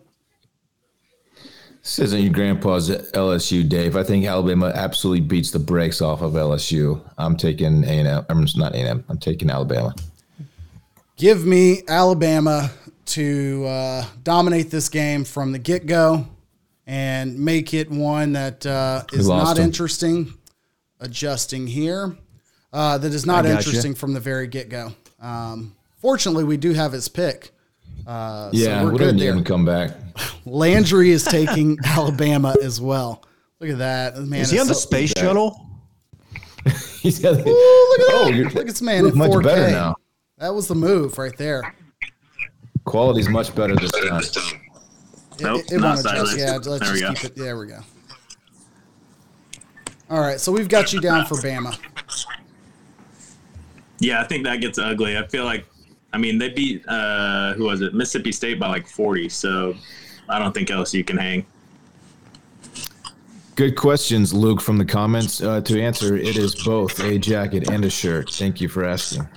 [1.82, 3.96] This isn't your grandpa's LSU, Dave.
[3.96, 7.00] I think Alabama absolutely beats the brakes off of LSU.
[7.20, 8.26] I'm taking A and M.
[8.28, 9.06] I'm not A and M.
[9.08, 9.94] I'm taking Alabama.
[11.16, 12.72] Give me Alabama
[13.16, 16.28] to uh, dominate this game from the get go
[16.88, 19.64] and make it one that uh, is not him.
[19.66, 20.34] interesting.
[21.00, 22.16] Adjusting here.
[22.72, 23.68] Uh, that is not I gotcha.
[23.70, 24.92] interesting from the very get go.
[25.22, 27.52] Um, fortunately, we do have his pick.
[28.06, 29.44] Uh, Yeah, so we're we're good gonna there.
[29.44, 29.92] come back.
[30.46, 33.24] Landry is taking Alabama as well.
[33.60, 34.18] Look at that.
[34.20, 35.60] Man Is he on the so- space shuttle?
[37.00, 37.34] He's got.
[37.34, 38.34] Ooh, look at Oh, that.
[38.34, 39.44] you're- Look at this man you in 4K.
[39.44, 39.96] better now.
[40.38, 41.74] That was the move right there.
[42.86, 44.62] Quality's much better this time.
[45.42, 46.04] Nope, it, it not won't adjust.
[46.04, 46.38] sideways.
[46.38, 47.14] Yeah, let's There just we go.
[47.14, 47.36] keep it.
[47.36, 47.80] There we go.
[50.10, 51.78] All right, so we've got you down for Bama.
[54.00, 55.18] Yeah, I think that gets ugly.
[55.18, 55.66] I feel like,
[56.14, 57.94] I mean, they beat uh, who was it?
[57.96, 59.30] Mississippi State by like 40.
[59.30, 59.76] So
[60.30, 61.46] I don't think LSU can hang.
[63.56, 65.42] Good questions, Luke, from the comments.
[65.42, 68.30] Uh, to answer, it is both a jacket and a shirt.
[68.30, 69.28] Thank you for asking.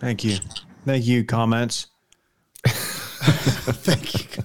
[0.00, 0.36] Thank you,
[0.86, 1.24] thank you.
[1.24, 1.88] Comments.
[2.66, 4.44] Thank you.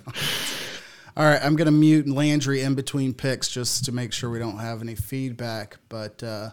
[1.16, 4.40] All right, I'm going to mute Landry in between picks just to make sure we
[4.40, 6.50] don't have any feedback, but uh,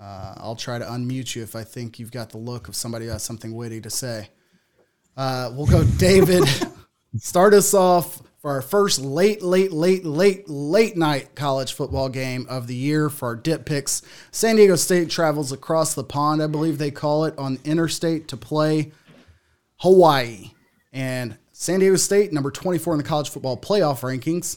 [0.00, 3.06] uh, I'll try to unmute you if I think you've got the look of somebody
[3.06, 4.28] who has something witty to say.
[5.16, 6.44] Uh, we'll go, David.
[7.18, 12.46] start us off for our first late, late, late, late, late night college football game
[12.48, 14.00] of the year for our dip picks.
[14.30, 18.38] San Diego State travels across the pond, I believe they call it, on interstate to
[18.38, 18.92] play
[19.78, 20.52] Hawaii.
[20.92, 24.56] And San Diego State, number 24 in the college football playoff rankings,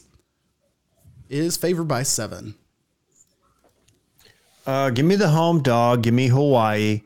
[1.28, 2.54] is favored by seven.
[4.66, 6.02] Uh, give me the home dog.
[6.02, 7.02] Give me Hawaii.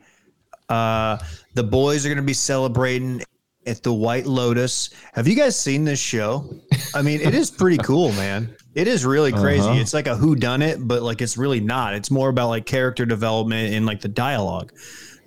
[0.69, 1.17] Uh,
[1.55, 3.21] the boys are going to be celebrating
[3.65, 4.91] at the White Lotus.
[5.13, 6.49] Have you guys seen this show?
[6.93, 8.55] I mean, it is pretty cool, man.
[8.75, 9.61] It is really crazy.
[9.67, 9.79] Uh-huh.
[9.79, 11.93] It's like a who done it, but like it's really not.
[11.95, 14.73] It's more about like character development and like the dialogue.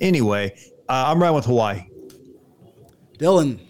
[0.01, 0.57] Anyway,
[0.89, 1.87] uh, I'm right with Hawaii.
[3.19, 3.61] Dylan,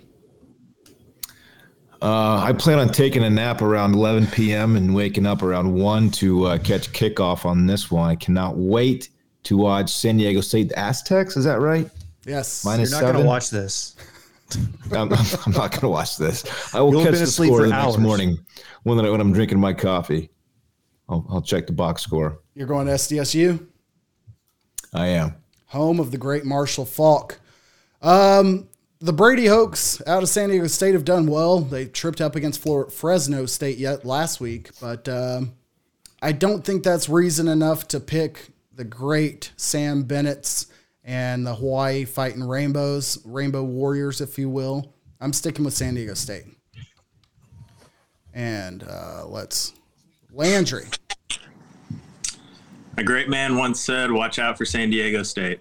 [2.01, 4.77] Uh, I plan on taking a nap around 11 p.m.
[4.77, 8.11] and waking up around 1 to uh, catch kickoff on this one.
[8.11, 9.11] I cannot wait
[9.45, 11.37] to watch San Diego State the Aztecs.
[11.37, 11.89] Is that right?
[12.25, 12.65] yes.
[12.65, 13.95] Minus You're not going to watch this.
[14.93, 16.45] I'm, I'm not going to watch this.
[16.75, 18.39] I will You'll catch the score for the next morning
[18.85, 20.31] when, I- when I'm drinking my coffee.
[21.09, 22.39] I'll, I'll check the box score.
[22.55, 23.67] You're going to SDSU,
[24.95, 25.35] I am.
[25.67, 27.41] home of the great Marshall Faulk.
[28.01, 28.69] Um,
[29.01, 31.61] the Brady Hokes out of San Diego State have done well.
[31.61, 35.55] They tripped up against Fresno State yet last week, but um,
[36.23, 40.67] I don't think that's reason enough to pick the great Sam Bennett's
[41.05, 44.95] and the Hawaii Fighting Rainbows, Rainbow Warriors, if you will.
[45.21, 46.45] I'm sticking with San Diego State.
[48.35, 49.75] And uh, let's
[50.33, 50.87] Landry.
[52.97, 55.61] A great man once said, "Watch out for San Diego State.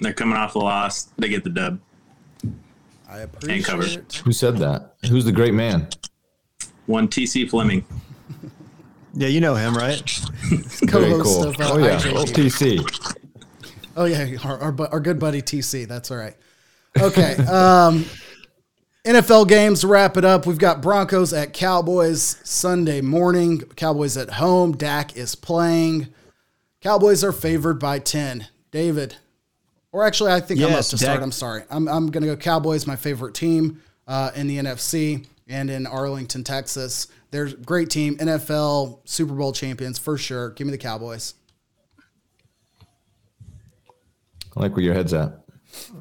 [0.00, 1.04] They're coming off a loss.
[1.18, 1.80] They get the dub."
[3.08, 3.88] I appreciate covered.
[3.88, 4.22] it.
[4.24, 4.94] Who said that?
[5.08, 5.88] Who's the great man?
[6.86, 7.84] One TC Fleming.
[9.14, 10.00] Yeah, you know him, right?
[10.50, 11.44] Very Co-host cool.
[11.48, 11.98] of uh, oh, yeah.
[11.98, 12.34] IJT.
[12.34, 13.16] OTC.
[13.98, 15.88] Oh yeah, our, our, our good buddy TC.
[15.88, 16.36] That's all right.
[16.98, 17.36] Okay.
[17.48, 18.04] Um,
[19.04, 20.44] NFL games to wrap it up.
[20.46, 23.60] We've got Broncos at Cowboys Sunday morning.
[23.74, 24.72] Cowboys at home.
[24.72, 26.08] Dak is playing.
[26.82, 28.46] Cowboys are favored by 10.
[28.70, 29.16] David,
[29.92, 31.22] or actually, I think I'm up Yes, to start.
[31.22, 31.62] I'm sorry.
[31.70, 35.86] I'm, I'm going to go Cowboys, my favorite team uh, in the NFC and in
[35.86, 37.08] Arlington, Texas.
[37.30, 38.18] They're a great team.
[38.18, 40.50] NFL Super Bowl champions for sure.
[40.50, 41.34] Give me the Cowboys.
[44.58, 45.38] I like where your head's at.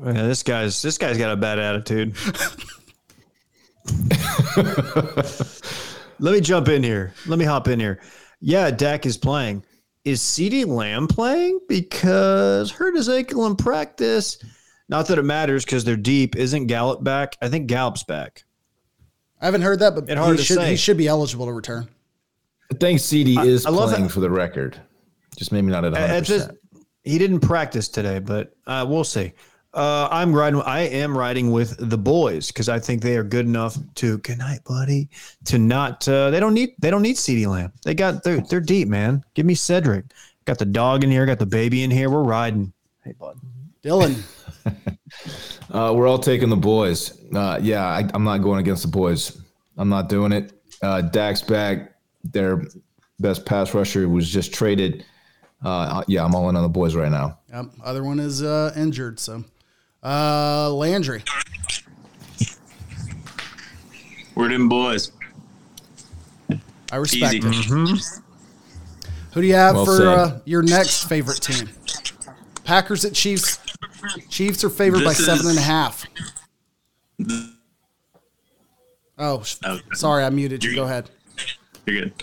[0.04, 2.16] Yeah, this guy's this guy's got a bad attitude.
[6.20, 7.14] Let me jump in here.
[7.28, 8.02] Let me hop in here.
[8.40, 9.64] Yeah, Dak is playing.
[10.04, 11.60] Is CeeDee Lamb playing?
[11.68, 14.40] Because hurt his ankle in practice.
[14.90, 16.36] Not that it matters because they're deep.
[16.36, 17.38] Isn't Gallup back?
[17.42, 18.44] I think Gallup's back.
[19.40, 20.72] I haven't heard that, but It's hard he to should, say.
[20.72, 21.88] he should be eligible to return.
[22.72, 24.80] I think CeeDee is I love playing that- for the record.
[25.38, 26.10] Just maybe not at 100%.
[26.18, 26.50] It's just-
[27.08, 29.34] he didn't practice today, but uh, we'll see.
[29.74, 30.62] Uh, I'm riding.
[30.62, 34.18] I am riding with the boys because I think they are good enough to.
[34.20, 35.10] Good night, buddy.
[35.46, 36.08] To not.
[36.08, 36.72] Uh, they don't need.
[36.80, 37.72] They don't need CeeDee Lamb.
[37.84, 38.24] They got.
[38.24, 39.24] They're they're deep, man.
[39.36, 40.06] Give me Cedric.
[40.46, 41.26] Got the dog in here.
[41.26, 42.10] Got the baby in here.
[42.10, 42.74] We're riding.
[43.04, 43.38] Hey, bud.
[43.84, 44.22] Dylan,
[45.72, 47.22] Uh, we're all taking the boys.
[47.34, 49.42] Uh, yeah, I, I'm not going against the boys.
[49.78, 50.54] I'm not doing it.
[50.82, 51.94] Uh, Dak's back.
[52.24, 52.64] Their
[53.20, 55.06] best pass rusher was just traded.
[55.64, 57.40] Uh, yeah, I'm all in on the boys right now.
[57.52, 57.66] Yep.
[57.84, 59.20] Other one is uh, injured.
[59.20, 59.44] So,
[60.04, 61.24] uh, Landry.
[64.36, 65.12] We're them boys.
[66.92, 67.48] I respect Easy.
[67.50, 68.02] it.
[69.34, 71.70] Who do you have Well for uh, your next favorite team?
[72.64, 73.60] Packers at Chiefs.
[74.30, 76.06] Chiefs are favored by This seven is- and a half.
[79.18, 79.82] Oh, Okay.
[79.94, 80.72] sorry, I muted you.
[80.72, 81.10] You're- Go ahead.
[81.88, 82.14] You're good.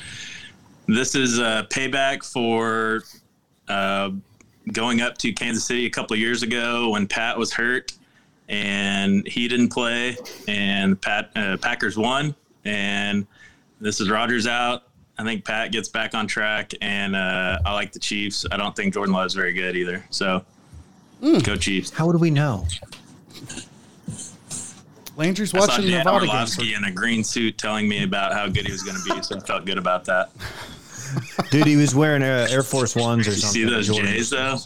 [0.87, 3.03] This is a payback for
[3.69, 4.11] uh,
[4.73, 7.93] going up to Kansas City a couple of years ago when Pat was hurt
[8.49, 10.17] and he didn't play,
[10.49, 12.35] and Pat uh, Packers won.
[12.65, 13.27] And
[13.81, 14.85] this is Rodgers out.
[15.17, 18.45] I think Pat gets back on track, and uh, I like the Chiefs.
[18.51, 20.05] I don't think Jordan Love's very good either.
[20.11, 20.45] So
[21.21, 21.91] go Chiefs.
[21.91, 22.67] How would we know?
[25.17, 26.27] Landry's I saw watching Dan Nevada.
[26.27, 29.23] Orlovsky in a green suit telling me about how good he was going to be,
[29.23, 30.31] so I felt good about that.
[31.51, 33.63] Dude, he was wearing uh, Air Force Ones or You something.
[33.63, 34.07] see those Jordan.
[34.07, 34.59] Jays though?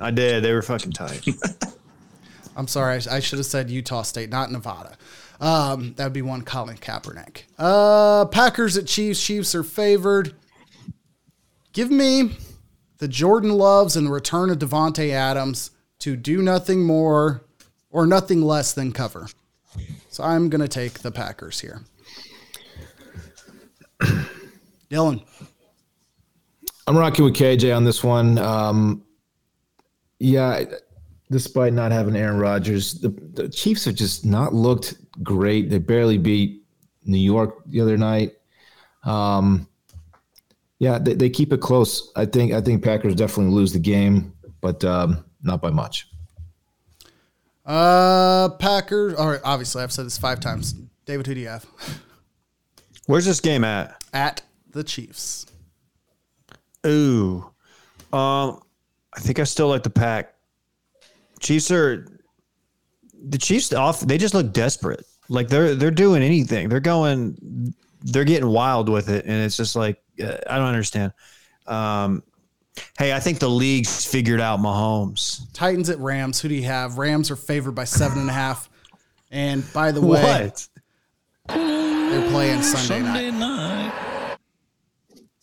[0.00, 0.42] I did.
[0.44, 1.26] They were fucking tight.
[2.56, 4.96] I'm sorry, I, I should have said Utah State, not Nevada.
[5.40, 7.44] Um, that would be one Colin Kaepernick.
[7.58, 9.22] Uh, Packers at Chiefs.
[9.22, 10.34] Chiefs are favored.
[11.72, 12.36] Give me
[12.98, 15.70] the Jordan Loves and the return of Davante Adams
[16.00, 17.44] to do nothing more
[17.90, 19.28] or nothing less than cover.
[20.10, 21.82] So I'm going to take the Packers here.
[24.90, 25.22] Dylan,
[26.90, 28.36] I'm rocking with KJ on this one.
[28.38, 29.04] Um,
[30.18, 30.64] yeah,
[31.30, 35.70] despite not having Aaron Rodgers, the, the Chiefs have just not looked great.
[35.70, 36.64] They barely beat
[37.04, 38.32] New York the other night.
[39.04, 39.68] Um,
[40.80, 42.10] yeah, they, they keep it close.
[42.16, 46.08] I think I think Packers definitely lose the game, but um, not by much.
[47.66, 49.14] uh, Packers.
[49.14, 50.72] All right, obviously, I've said this five times.
[51.06, 51.66] David, who do you have?
[53.06, 54.02] Where's this game at?
[54.12, 55.46] At the Chiefs.
[56.86, 57.44] Ooh.
[58.12, 58.60] Um,
[59.14, 60.34] I think I still like the pack.
[61.40, 62.06] Chiefs are
[63.22, 65.04] the Chiefs off they just look desperate.
[65.28, 66.68] Like they're they're doing anything.
[66.68, 71.12] They're going they're getting wild with it and it's just like uh, I don't understand.
[71.66, 72.22] Um
[72.98, 75.50] hey, I think the league's figured out Mahomes.
[75.52, 76.40] Titans at Rams.
[76.40, 76.98] Who do you have?
[76.98, 78.68] Rams are favored by seven and a half.
[79.30, 80.68] And by the way, What?
[81.48, 83.92] they're playing Sunday, night.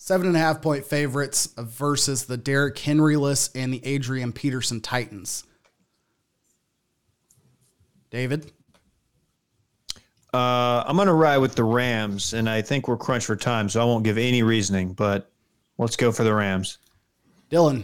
[0.08, 5.43] Seven and a half point favorites versus the Derrick Henryless and the Adrian Peterson Titans.
[8.10, 8.53] David,
[10.34, 13.82] Uh I'm gonna ride with the Rams and I think we're crunched for time, so
[13.82, 15.30] I won't give any reasoning, but
[15.78, 16.78] let's go for the Rams.
[17.51, 17.84] Dylan,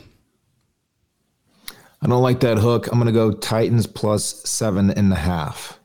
[2.01, 2.88] I don't like that hook.
[2.88, 5.78] I'm going to go Titans plus seven and a half.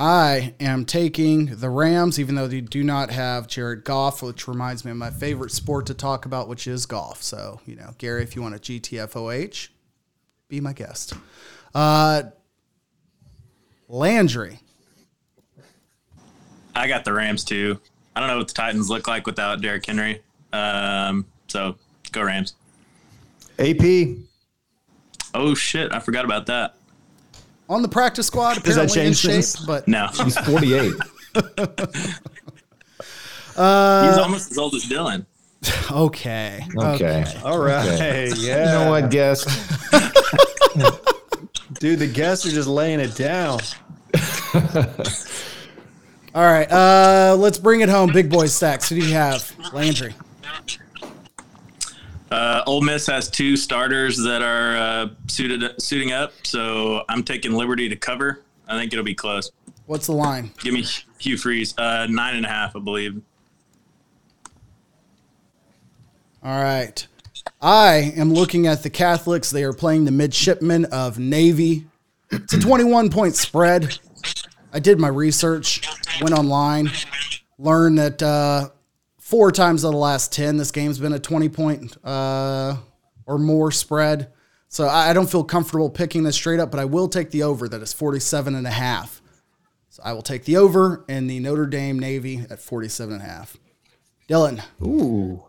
[0.00, 4.82] I am taking the Rams, even though they do not have Jared Goff, which reminds
[4.82, 7.22] me of my favorite sport to talk about, which is golf.
[7.22, 9.68] So, you know, Gary, if you want a GTFOH,
[10.48, 11.12] be my guest.
[11.74, 12.22] Uh,
[13.88, 14.60] Landry,
[16.74, 17.78] I got the Rams too.
[18.16, 20.22] I don't know what the Titans look like without Derrick Henry.
[20.54, 21.76] Um, so
[22.10, 22.54] go Rams.
[23.58, 24.16] AP.
[25.34, 26.76] Oh shit, I forgot about that.
[27.70, 29.56] On the practice squad, Does that apparently in change shape, things?
[29.66, 30.92] but No, He's 48.
[33.54, 35.24] he's almost as old as Dylan.
[35.90, 36.64] okay.
[36.76, 37.24] Okay.
[37.44, 37.86] All right.
[37.94, 38.32] Okay.
[38.36, 38.58] Yeah.
[38.58, 39.44] You know what, guess?
[41.78, 43.60] Dude, the guests are just laying it down.
[46.34, 48.12] All right, uh, let's bring it home.
[48.12, 48.88] Big boy stacks.
[48.88, 49.52] Who do you have?
[49.72, 50.14] Landry.
[52.30, 57.52] Uh, Ole Miss has two starters that are uh, suited suiting up, so I'm taking
[57.52, 58.42] Liberty to cover.
[58.68, 59.50] I think it'll be close.
[59.86, 60.52] What's the line?
[60.58, 60.86] Give me
[61.18, 63.20] Hugh Freeze, uh, nine and a half, I believe.
[66.42, 67.06] All right.
[67.60, 69.50] I am looking at the Catholics.
[69.50, 71.86] They are playing the midshipmen of Navy.
[72.30, 73.98] It's a 21 point spread.
[74.72, 75.82] I did my research,
[76.22, 76.90] went online,
[77.58, 78.68] learned that uh,
[79.30, 82.76] four times of the last 10, this game's been a 20 point uh,
[83.26, 84.32] or more spread.
[84.68, 87.44] So I I don't feel comfortable picking this straight up, but I will take the
[87.44, 89.22] over that is 47 and a half.
[89.88, 93.26] So I will take the over and the Notre Dame Navy at 47 and a
[93.26, 93.56] half.
[94.28, 94.62] Dylan.
[94.82, 95.44] Ooh.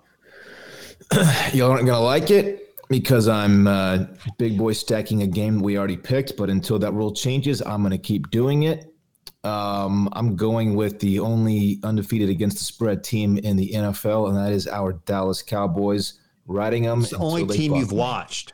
[1.53, 4.05] Y'all aren't gonna like it because I'm uh,
[4.37, 6.37] big boy stacking a game we already picked.
[6.37, 8.90] But until that rule changes, I'm gonna keep doing it.
[9.43, 14.37] Um, I'm going with the only undefeated against the spread team in the NFL, and
[14.37, 16.19] that is our Dallas Cowboys.
[16.47, 17.01] Riding them.
[17.01, 18.53] It's the only team you've watched.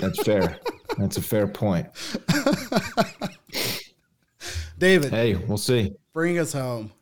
[0.00, 0.58] That's fair.
[0.96, 1.86] That's a fair point.
[4.78, 5.92] David, Hey, we'll see.
[6.12, 6.92] bring us home.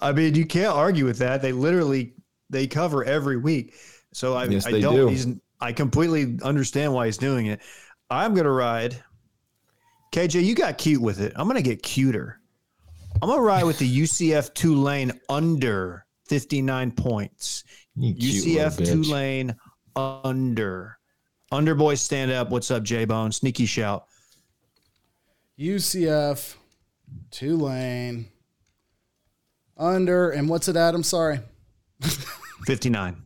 [0.00, 1.40] I mean, you can't argue with that.
[1.42, 2.14] They literally
[2.48, 3.74] they cover every week.
[4.12, 4.94] So I, Yes, I don't.
[4.96, 5.06] do.
[5.08, 5.26] He's,
[5.60, 7.60] I completely understand why he's doing it.
[8.10, 8.96] I'm gonna ride.
[10.12, 11.32] KJ, you got cute with it.
[11.36, 12.40] I'm gonna get cuter.
[13.22, 17.64] I'm gonna ride with the UCF Tulane under 59 points.
[17.96, 18.86] You UCF bitch.
[19.04, 19.56] Tulane
[19.96, 20.96] under.
[21.52, 22.50] Under boys stand up.
[22.50, 23.32] What's up, J Bone?
[23.32, 24.06] Sneaky shout.
[25.58, 26.54] UCF,
[27.30, 28.28] Tulane,
[29.76, 30.94] under, and what's it at?
[30.94, 31.40] I'm sorry,
[32.64, 33.16] 59.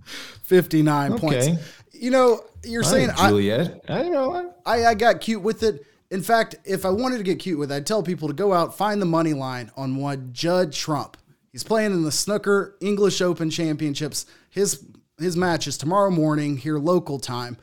[0.42, 1.20] 59 Okay.
[1.20, 1.48] points.
[1.92, 3.84] You know, you're All saying right, I, Juliet.
[3.88, 4.54] I don't know.
[4.66, 5.84] I, I got cute with it.
[6.14, 8.52] In fact, if I wanted to get cute with it, I'd tell people to go
[8.52, 11.16] out, find the money line on one Judd Trump.
[11.50, 14.24] He's playing in the Snooker English Open Championships.
[14.48, 14.86] His
[15.18, 17.56] his match is tomorrow morning here local time.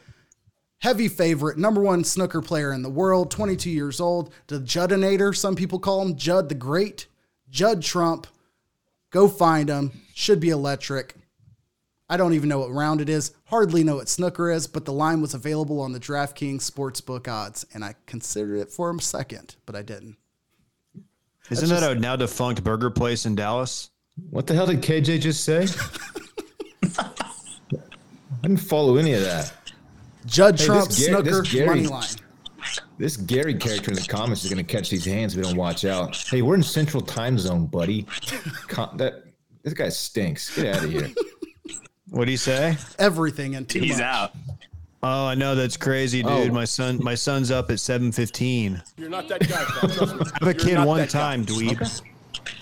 [0.79, 4.33] Heavy favorite, number one snooker player in the world, 22 years old.
[4.47, 7.07] The Juddinator, some people call him Judd the Great.
[7.49, 8.27] Judd Trump.
[9.11, 10.01] Go find him.
[10.13, 11.15] Should be electric.
[12.11, 13.31] I don't even know what round it is.
[13.45, 17.65] Hardly know what snooker is, but the line was available on the DraftKings Sportsbook odds,
[17.73, 20.17] and I considered it for a second, but I didn't.
[21.49, 23.91] Isn't that a now defunct burger place in Dallas?
[24.29, 25.65] What the hell did KJ just say?
[26.99, 27.09] I
[28.41, 29.53] didn't follow any of that.
[30.25, 32.07] Judd Hey, Trump this Gary- snooker this Gary- money line.
[32.97, 35.57] This Gary character in the comments is going to catch these hands if we don't
[35.57, 36.15] watch out.
[36.29, 38.05] Hey, we're in Central Time Zone, buddy.
[38.67, 39.23] Con- that
[39.63, 40.53] this guy stinks.
[40.55, 41.09] Get out of here.
[42.11, 42.77] What do you say?
[42.99, 44.01] Everything and too He's much.
[44.01, 44.35] out.
[45.01, 46.31] Oh, I know that's crazy, dude.
[46.31, 46.53] Oh.
[46.53, 48.83] My son, my son's up at seven fifteen.
[48.97, 49.89] You're not that guy, pal.
[49.89, 50.21] Trust me.
[50.21, 51.19] I have a kid one that guy.
[51.19, 52.01] time, dweeb.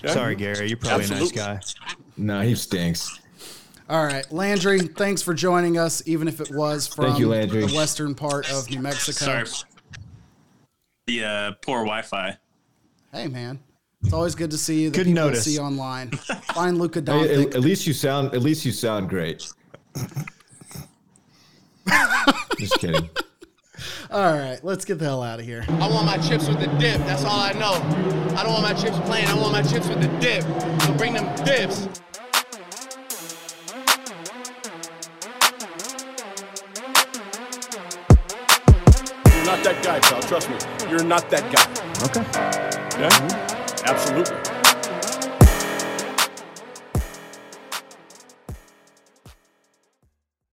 [0.06, 0.68] Sorry, Gary.
[0.68, 1.40] You're probably Absolutely.
[1.40, 1.94] a nice guy.
[2.16, 3.18] No, he stinks.
[3.90, 7.72] All right, Landry, thanks for joining us, even if it was from Thank you, the
[7.74, 9.24] western part of New Mexico.
[9.24, 9.46] Sorry.
[11.08, 12.38] The uh, poor Wi-Fi.
[13.12, 13.58] Hey, man.
[14.02, 14.90] It's always good to see you.
[14.90, 15.44] The Good people notice.
[15.44, 16.10] see online.
[16.10, 18.34] Find Luka Hey, at, at least you sound.
[18.34, 19.52] At least you sound great.
[22.58, 23.08] Just kidding.
[24.10, 25.64] All right, let's get the hell out of here.
[25.68, 26.98] I want my chips with the dip.
[27.06, 27.74] That's all I know.
[28.36, 29.26] I don't want my chips plain.
[29.28, 30.42] I want my chips with the dip.
[30.82, 31.88] So bring them dips.
[39.32, 40.20] You're not that guy, pal.
[40.22, 40.56] Trust me.
[40.90, 41.66] You're not that guy.
[42.06, 42.22] Okay.
[43.00, 43.08] Yeah?
[43.10, 43.59] Mm-hmm.
[43.84, 44.59] Absolutely.